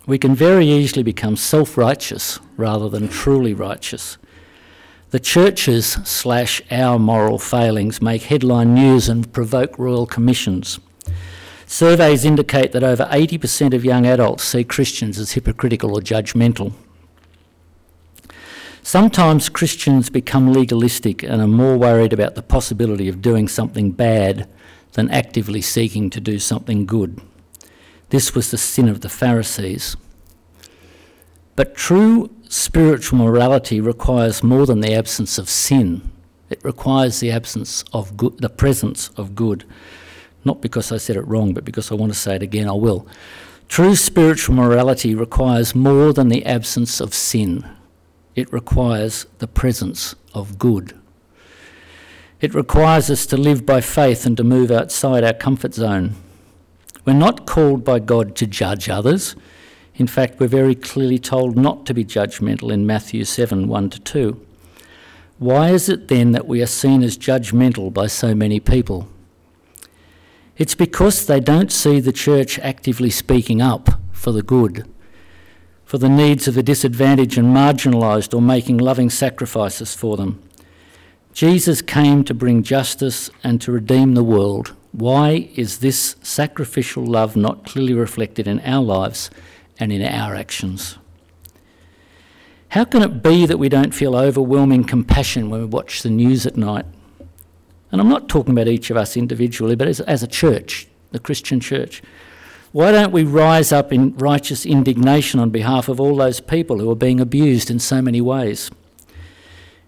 We 0.08 0.18
can 0.18 0.36
very 0.36 0.68
easily 0.68 1.04
become 1.04 1.36
self 1.36 1.78
righteous 1.78 2.40
rather 2.58 2.90
than 2.90 3.10
truly 3.10 3.54
righteous. 3.54 4.18
The 5.10 5.20
churches 5.20 5.98
slash 6.04 6.62
our 6.72 7.00
moral 7.00 7.40
failings 7.40 8.02
make 8.02 8.24
headline 8.24 8.74
news 8.74 9.08
and 9.10 9.32
provoke 9.32 9.78
royal 9.80 10.06
commissions. 10.06 10.80
Surveys 11.66 12.26
indicate 12.26 12.72
that 12.74 12.84
over 12.84 13.06
80% 13.06 13.74
of 13.74 13.84
young 13.84 14.06
adults 14.06 14.44
see 14.44 14.64
Christians 14.64 15.18
as 15.18 15.32
hypocritical 15.32 15.96
or 15.96 16.02
judgmental. 16.02 16.74
Sometimes 18.86 19.50
Christians 19.50 20.12
become 20.12 20.54
legalistic 20.54 21.24
and 21.24 21.42
are 21.42 21.48
more 21.48 21.76
worried 21.76 22.14
about 22.14 22.36
the 22.36 22.44
possibility 22.44 23.10
of 23.10 23.20
doing 23.20 23.48
something 23.48 23.90
bad 23.90 24.48
than 24.92 25.10
actively 25.10 25.60
seeking 25.60 26.12
to 26.12 26.22
do 26.22 26.38
something 26.38 26.86
good. 26.86 27.20
This 28.10 28.36
was 28.36 28.52
the 28.52 28.60
sin 28.60 28.88
of 28.88 29.02
the 29.02 29.10
Pharisees. 29.10 29.98
But 31.56 31.74
true 31.74 32.30
spiritual 32.48 33.18
morality 33.18 33.82
requires 33.82 34.44
more 34.44 34.68
than 34.68 34.82
the 34.82 34.94
absence 34.94 35.40
of 35.40 35.50
sin. 35.50 36.08
It 36.52 36.64
requires 36.64 37.20
the 37.20 37.32
absence 37.32 37.84
of 37.92 38.16
good, 38.16 38.38
the 38.38 38.50
presence 38.50 39.10
of 39.18 39.34
good. 39.34 39.66
Not 40.44 40.62
because 40.62 40.92
I 40.92 40.98
said 40.98 41.16
it 41.16 41.26
wrong, 41.26 41.56
but 41.56 41.66
because 41.66 41.92
I 41.92 41.96
want 41.96 42.14
to 42.14 42.20
say 42.20 42.36
it 42.36 42.44
again, 42.44 42.70
I 42.70 42.74
will. 42.74 43.08
True 43.68 43.96
spiritual 43.96 44.54
morality 44.54 45.16
requires 45.16 45.74
more 45.74 46.14
than 46.14 46.28
the 46.28 46.46
absence 46.46 47.02
of 47.02 47.16
sin 47.16 47.68
it 48.36 48.52
requires 48.52 49.26
the 49.40 49.48
presence 49.48 50.14
of 50.34 50.60
good. 50.60 50.94
It 52.42 52.54
requires 52.54 53.10
us 53.10 53.26
to 53.28 53.38
live 53.38 53.66
by 53.66 53.82
faith 53.82 54.26
and 54.26 54.36
to 54.38 54.44
move 54.44 54.70
outside 54.70 55.24
our 55.24 55.34
comfort 55.34 55.74
zone. 55.74 56.16
We're 57.06 57.14
not 57.14 57.46
called 57.46 57.84
by 57.86 58.00
God 58.00 58.36
to 58.36 58.46
judge 58.46 58.90
others. 58.90 59.36
In 59.96 60.08
fact, 60.08 60.40
we're 60.40 60.48
very 60.48 60.76
clearly 60.76 61.18
told 61.18 61.56
not 61.56 61.86
to 61.86 61.94
be 61.94 62.04
judgmental 62.04 62.72
in 62.72 62.86
Matthew 62.86 63.24
7 63.24 63.68
1 63.68 63.90
to 63.92 64.00
2. 64.02 64.46
Why 65.38 65.70
is 65.70 65.88
it 65.88 66.10
then 66.10 66.34
that 66.34 66.48
we 66.48 66.62
are 66.62 66.68
seen 66.68 67.04
as 67.04 67.18
judgmental 67.18 67.94
by 67.94 68.08
so 68.08 68.36
many 68.36 68.60
people? 68.60 69.08
It's 70.58 70.76
because 70.76 71.26
they 71.26 71.40
don't 71.40 71.72
see 71.72 72.00
the 72.00 72.14
church 72.14 72.60
actively 72.60 73.10
speaking 73.10 73.62
up 73.62 73.90
for 74.12 74.32
the 74.32 74.44
good 74.44 74.86
for 75.86 75.98
the 75.98 76.10
needs 76.10 76.48
of 76.48 76.56
the 76.56 76.64
disadvantaged 76.64 77.38
and 77.38 77.56
marginalised 77.56 78.34
or 78.34 78.42
making 78.42 78.78
loving 78.78 79.10
sacrifices 79.10 79.94
for 79.94 80.18
them. 80.18 80.42
Jesus 81.32 81.82
came 81.82 82.24
to 82.24 82.34
bring 82.34 82.64
justice 82.64 83.30
and 83.44 83.62
to 83.62 83.72
redeem 83.72 84.14
the 84.14 84.24
world. 84.24 84.74
Why 84.92 85.50
is 85.56 85.80
this 85.80 86.16
sacrificial 86.22 87.06
love 87.06 87.36
not 87.36 87.66
clearly 87.66 87.94
reflected 87.94 88.48
in 88.48 88.62
our 88.62 88.84
lives 88.84 89.30
and 89.78 89.92
in 89.92 90.02
our 90.02 90.36
actions? 90.36 90.98
How 92.70 92.86
can 92.86 93.04
it 93.04 93.22
be 93.22 93.46
that 93.46 93.60
we 93.60 93.70
don't 93.70 93.94
feel 93.94 94.16
overwhelming 94.16 94.86
compassion 94.86 95.50
when 95.50 95.60
we 95.60 95.66
watch 95.66 96.02
the 96.02 96.10
news 96.10 96.46
at 96.46 96.58
night? 96.58 96.86
And 97.92 98.02
I'm 98.02 98.10
not 98.10 98.28
talking 98.28 98.54
about 98.54 98.68
each 98.68 98.90
of 98.90 98.98
us 98.98 99.16
individually, 99.16 99.76
but 99.76 99.88
as, 99.88 100.00
as 100.02 100.24
a 100.24 100.28
church, 100.28 100.88
the 101.12 101.20
Christian 101.20 101.60
church. 101.60 102.02
Why 102.76 102.92
don't 102.92 103.14
we 103.14 103.24
rise 103.24 103.72
up 103.72 103.94
in 103.94 104.18
righteous 104.18 104.66
indignation 104.66 105.40
on 105.40 105.50
behalf 105.50 105.88
of 105.88 106.02
all 106.02 106.18
those 106.18 106.42
people 106.42 106.80
who 106.80 106.92
are 106.92 106.96
being 106.96 107.22
abused 107.22 107.72
in 107.72 107.80
so 107.80 108.02
many 108.02 108.20
ways? 108.20 108.70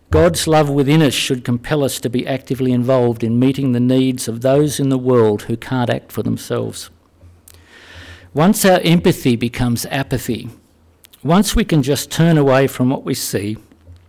God's 0.10 0.48
love 0.48 0.70
within 0.70 1.02
us 1.02 1.14
should 1.14 1.44
compel 1.44 1.84
us 1.84 2.00
to 2.00 2.10
be 2.10 2.26
actively 2.26 2.72
involved 2.72 3.26
in 3.26 3.42
meeting 3.42 3.74
the 3.74 3.82
needs 3.82 4.30
of 4.30 4.40
those 4.40 4.80
in 4.80 4.88
the 4.88 4.98
world 4.98 5.42
who 5.42 5.58
can't 5.58 5.90
act 5.90 6.14
for 6.14 6.24
themselves. 6.24 6.90
Once 8.34 8.64
our 8.64 8.80
empathy 8.86 9.36
becomes 9.36 9.86
apathy, 9.88 10.50
once 11.22 11.58
we 11.58 11.66
can 11.66 11.84
just 11.84 12.10
turn 12.10 12.38
away 12.38 12.68
from 12.68 12.90
what 12.90 13.04
we 13.04 13.14
see 13.14 13.58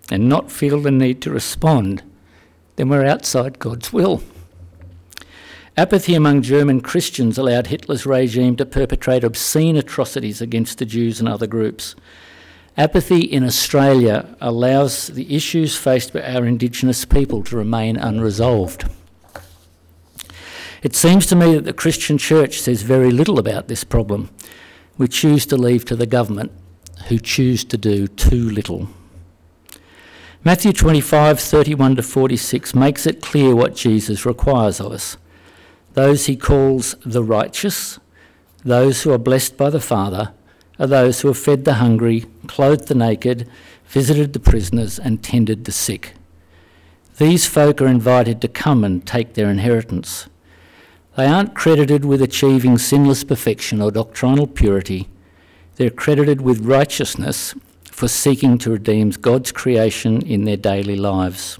and 0.08 0.28
not 0.28 0.52
feel 0.52 0.80
the 0.80 0.92
need 0.92 1.20
to 1.20 1.32
respond, 1.32 2.04
then 2.76 2.88
we're 2.88 3.04
outside 3.04 3.58
God's 3.58 3.92
will. 3.92 4.22
Apathy 5.78 6.16
among 6.16 6.42
German 6.42 6.80
Christians 6.80 7.38
allowed 7.38 7.68
Hitler's 7.68 8.04
regime 8.04 8.56
to 8.56 8.66
perpetrate 8.66 9.22
obscene 9.22 9.76
atrocities 9.76 10.40
against 10.40 10.78
the 10.78 10.84
Jews 10.84 11.20
and 11.20 11.28
other 11.28 11.46
groups. 11.46 11.94
Apathy 12.76 13.20
in 13.20 13.44
Australia 13.44 14.36
allows 14.40 15.06
the 15.06 15.32
issues 15.32 15.76
faced 15.76 16.12
by 16.12 16.22
our 16.22 16.44
Indigenous 16.44 17.04
people 17.04 17.44
to 17.44 17.56
remain 17.56 17.96
unresolved. 17.96 18.90
It 20.82 20.96
seems 20.96 21.26
to 21.26 21.36
me 21.36 21.54
that 21.54 21.64
the 21.64 21.72
Christian 21.72 22.18
church 22.18 22.60
says 22.60 22.82
very 22.82 23.12
little 23.12 23.38
about 23.38 23.68
this 23.68 23.84
problem. 23.84 24.30
We 24.96 25.06
choose 25.06 25.46
to 25.46 25.56
leave 25.56 25.84
to 25.84 25.94
the 25.94 26.06
government, 26.06 26.50
who 27.06 27.20
choose 27.20 27.62
to 27.66 27.78
do 27.78 28.08
too 28.08 28.50
little. 28.50 28.88
Matthew 30.42 30.72
25, 30.72 31.38
31 31.38 31.94
to 31.94 32.02
46 32.02 32.74
makes 32.74 33.06
it 33.06 33.22
clear 33.22 33.54
what 33.54 33.76
Jesus 33.76 34.26
requires 34.26 34.80
of 34.80 34.90
us. 34.90 35.16
Those 35.98 36.26
he 36.26 36.36
calls 36.36 36.94
the 37.04 37.24
righteous, 37.24 37.98
those 38.64 39.02
who 39.02 39.10
are 39.10 39.18
blessed 39.18 39.56
by 39.56 39.68
the 39.68 39.80
Father, 39.80 40.32
are 40.78 40.86
those 40.86 41.22
who 41.22 41.26
have 41.26 41.38
fed 41.38 41.64
the 41.64 41.74
hungry, 41.74 42.24
clothed 42.46 42.86
the 42.86 42.94
naked, 42.94 43.48
visited 43.88 44.32
the 44.32 44.38
prisoners, 44.38 45.00
and 45.00 45.24
tended 45.24 45.64
the 45.64 45.72
sick. 45.72 46.14
These 47.16 47.46
folk 47.46 47.82
are 47.82 47.88
invited 47.88 48.40
to 48.42 48.46
come 48.46 48.84
and 48.84 49.04
take 49.04 49.34
their 49.34 49.50
inheritance. 49.50 50.28
They 51.16 51.26
aren't 51.26 51.56
credited 51.56 52.04
with 52.04 52.22
achieving 52.22 52.78
sinless 52.78 53.24
perfection 53.24 53.82
or 53.82 53.90
doctrinal 53.90 54.46
purity. 54.46 55.08
They're 55.74 55.90
credited 55.90 56.42
with 56.42 56.64
righteousness 56.64 57.56
for 57.90 58.06
seeking 58.06 58.56
to 58.58 58.70
redeem 58.70 59.10
God's 59.10 59.50
creation 59.50 60.22
in 60.22 60.44
their 60.44 60.56
daily 60.56 60.94
lives. 60.94 61.58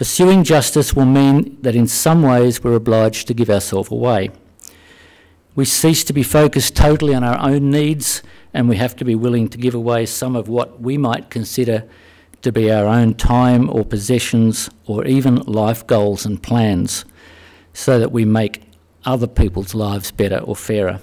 Pursuing 0.00 0.44
justice 0.44 0.94
will 0.94 1.04
mean 1.04 1.58
that 1.60 1.76
in 1.76 1.86
some 1.86 2.22
ways 2.22 2.64
we're 2.64 2.72
obliged 2.72 3.28
to 3.28 3.34
give 3.34 3.50
ourselves 3.50 3.90
away. 3.90 4.30
We 5.54 5.66
cease 5.66 6.04
to 6.04 6.14
be 6.14 6.22
focused 6.22 6.74
totally 6.74 7.14
on 7.14 7.22
our 7.22 7.38
own 7.38 7.70
needs, 7.70 8.22
and 8.54 8.66
we 8.66 8.76
have 8.76 8.96
to 8.96 9.04
be 9.04 9.14
willing 9.14 9.48
to 9.48 9.58
give 9.58 9.74
away 9.74 10.06
some 10.06 10.36
of 10.36 10.48
what 10.48 10.80
we 10.80 10.96
might 10.96 11.28
consider 11.28 11.86
to 12.40 12.50
be 12.50 12.72
our 12.72 12.86
own 12.86 13.12
time 13.12 13.68
or 13.68 13.84
possessions 13.84 14.70
or 14.86 15.04
even 15.04 15.34
life 15.42 15.86
goals 15.86 16.24
and 16.24 16.42
plans 16.42 17.04
so 17.74 17.98
that 17.98 18.10
we 18.10 18.24
make 18.24 18.62
other 19.04 19.26
people's 19.26 19.74
lives 19.74 20.10
better 20.10 20.38
or 20.38 20.56
fairer. 20.56 20.98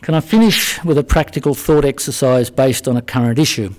Can 0.00 0.14
I 0.14 0.20
finish 0.20 0.82
with 0.82 0.96
a 0.96 1.04
practical 1.04 1.54
thought 1.54 1.84
exercise 1.84 2.48
based 2.48 2.88
on 2.88 2.96
a 2.96 3.02
current 3.02 3.38
issue? 3.38 3.74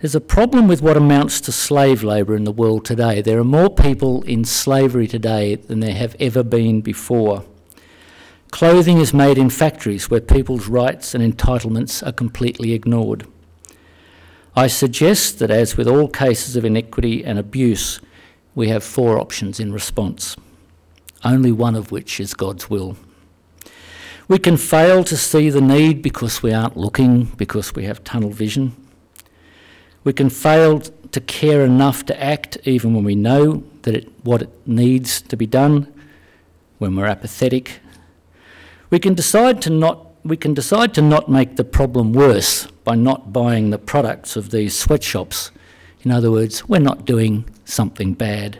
There's 0.00 0.14
a 0.14 0.20
problem 0.20 0.66
with 0.66 0.82
what 0.82 0.96
amounts 0.96 1.40
to 1.42 1.52
slave 1.52 2.02
labour 2.02 2.34
in 2.34 2.44
the 2.44 2.52
world 2.52 2.84
today. 2.84 3.22
There 3.22 3.38
are 3.38 3.44
more 3.44 3.70
people 3.70 4.22
in 4.24 4.44
slavery 4.44 5.06
today 5.06 5.54
than 5.54 5.80
there 5.80 5.94
have 5.94 6.16
ever 6.18 6.42
been 6.42 6.80
before. 6.80 7.44
Clothing 8.50 8.98
is 8.98 9.14
made 9.14 9.38
in 9.38 9.50
factories 9.50 10.10
where 10.10 10.20
people's 10.20 10.68
rights 10.68 11.14
and 11.14 11.22
entitlements 11.22 12.06
are 12.06 12.12
completely 12.12 12.72
ignored. 12.72 13.26
I 14.56 14.66
suggest 14.66 15.38
that, 15.38 15.50
as 15.50 15.76
with 15.76 15.88
all 15.88 16.08
cases 16.08 16.54
of 16.54 16.64
inequity 16.64 17.24
and 17.24 17.38
abuse, 17.38 18.00
we 18.54 18.68
have 18.68 18.84
four 18.84 19.18
options 19.18 19.58
in 19.58 19.72
response, 19.72 20.36
only 21.24 21.50
one 21.50 21.74
of 21.74 21.90
which 21.90 22.20
is 22.20 22.34
God's 22.34 22.68
will. 22.68 22.96
We 24.28 24.38
can 24.38 24.56
fail 24.56 25.02
to 25.04 25.16
see 25.16 25.50
the 25.50 25.60
need 25.60 26.02
because 26.02 26.42
we 26.42 26.52
aren't 26.52 26.76
looking, 26.76 27.24
because 27.24 27.74
we 27.74 27.84
have 27.84 28.04
tunnel 28.04 28.30
vision. 28.30 28.74
We 30.04 30.12
can 30.12 30.30
fail 30.30 30.80
to 30.80 31.20
care 31.20 31.64
enough 31.64 32.04
to 32.06 32.22
act 32.22 32.58
even 32.64 32.94
when 32.94 33.04
we 33.04 33.14
know 33.14 33.64
that 33.82 33.94
it, 33.94 34.12
what 34.22 34.42
it 34.42 34.50
needs 34.66 35.22
to 35.22 35.36
be 35.36 35.46
done, 35.46 35.92
when 36.78 36.94
we're 36.94 37.06
apathetic. 37.06 37.80
We 38.90 38.98
can 38.98 39.14
decide 39.14 39.62
to 39.62 39.70
not 39.70 40.06
we 40.24 40.36
can 40.38 40.54
decide 40.54 40.94
to 40.94 41.02
not 41.02 41.28
make 41.28 41.56
the 41.56 41.64
problem 41.64 42.14
worse 42.14 42.66
by 42.82 42.94
not 42.94 43.30
buying 43.30 43.68
the 43.68 43.78
products 43.78 44.36
of 44.36 44.50
these 44.50 44.74
sweatshops. 44.74 45.50
In 46.02 46.10
other 46.10 46.30
words, 46.30 46.66
we're 46.66 46.78
not 46.78 47.04
doing 47.04 47.44
something 47.66 48.14
bad. 48.14 48.58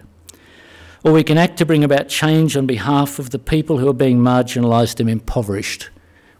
Or 1.02 1.12
we 1.12 1.24
can 1.24 1.38
act 1.38 1.56
to 1.58 1.66
bring 1.66 1.82
about 1.82 2.08
change 2.08 2.54
on 2.54 2.66
behalf 2.66 3.18
of 3.18 3.30
the 3.30 3.38
people 3.38 3.78
who 3.78 3.88
are 3.88 3.94
being 3.94 4.18
marginalised 4.18 5.00
and 5.00 5.08
impoverished. 5.08 5.88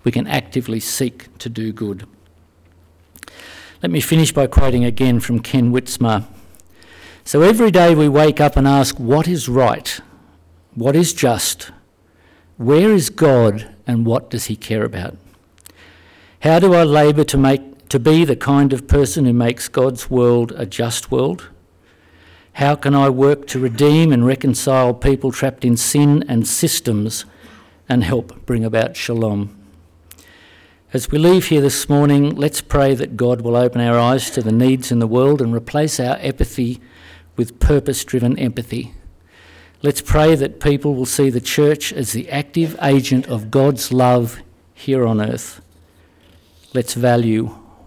We 0.04 0.12
can 0.12 0.26
actively 0.26 0.80
seek 0.80 1.36
to 1.38 1.48
do 1.48 1.72
good. 1.72 2.06
Let 3.84 3.90
me 3.90 4.00
finish 4.00 4.32
by 4.32 4.46
quoting 4.46 4.82
again 4.82 5.20
from 5.20 5.40
Ken 5.40 5.70
Wytsma. 5.70 6.24
So 7.22 7.42
every 7.42 7.70
day 7.70 7.94
we 7.94 8.08
wake 8.08 8.40
up 8.40 8.56
and 8.56 8.66
ask, 8.66 8.98
what 8.98 9.28
is 9.28 9.46
right? 9.46 10.00
What 10.74 10.96
is 10.96 11.12
just? 11.12 11.70
Where 12.56 12.90
is 12.90 13.10
God 13.10 13.74
and 13.86 14.06
what 14.06 14.30
does 14.30 14.46
he 14.46 14.56
care 14.56 14.84
about? 14.84 15.18
How 16.40 16.58
do 16.60 16.72
I 16.72 16.82
labour 16.82 17.24
to 17.24 17.36
make 17.36 17.90
to 17.90 17.98
be 17.98 18.24
the 18.24 18.36
kind 18.36 18.72
of 18.72 18.88
person 18.88 19.26
who 19.26 19.34
makes 19.34 19.68
God's 19.68 20.08
world 20.08 20.52
a 20.56 20.64
just 20.64 21.10
world? 21.10 21.50
How 22.54 22.76
can 22.76 22.94
I 22.94 23.10
work 23.10 23.46
to 23.48 23.58
redeem 23.58 24.14
and 24.14 24.24
reconcile 24.24 24.94
people 24.94 25.30
trapped 25.30 25.62
in 25.62 25.76
sin 25.76 26.24
and 26.26 26.46
systems 26.46 27.26
and 27.86 28.02
help 28.02 28.46
bring 28.46 28.64
about 28.64 28.96
shalom? 28.96 29.53
As 30.94 31.10
we 31.10 31.18
leave 31.18 31.48
here 31.48 31.60
this 31.60 31.88
morning, 31.88 32.36
let's 32.36 32.60
pray 32.60 32.94
that 32.94 33.16
God 33.16 33.40
will 33.40 33.56
open 33.56 33.80
our 33.80 33.98
eyes 33.98 34.30
to 34.30 34.40
the 34.40 34.52
needs 34.52 34.92
in 34.92 35.00
the 35.00 35.08
world 35.08 35.42
and 35.42 35.52
replace 35.52 35.98
our 35.98 36.16
apathy 36.20 36.80
with 37.36 37.58
purpose 37.58 38.04
driven 38.04 38.38
empathy. 38.38 38.94
Let's 39.82 40.00
pray 40.00 40.36
that 40.36 40.60
people 40.60 40.94
will 40.94 41.04
see 41.04 41.30
the 41.30 41.40
church 41.40 41.92
as 41.92 42.12
the 42.12 42.30
active 42.30 42.76
agent 42.80 43.26
of 43.26 43.50
God's 43.50 43.92
love 43.92 44.40
here 44.72 45.04
on 45.04 45.20
earth. 45.20 45.60
Let's 46.74 46.94
value 46.94 47.46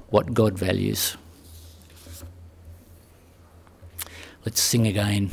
what 0.10 0.34
God 0.34 0.60
values. 0.60 1.16
Let's 4.44 4.60
sing 4.60 4.86
again. 4.86 5.32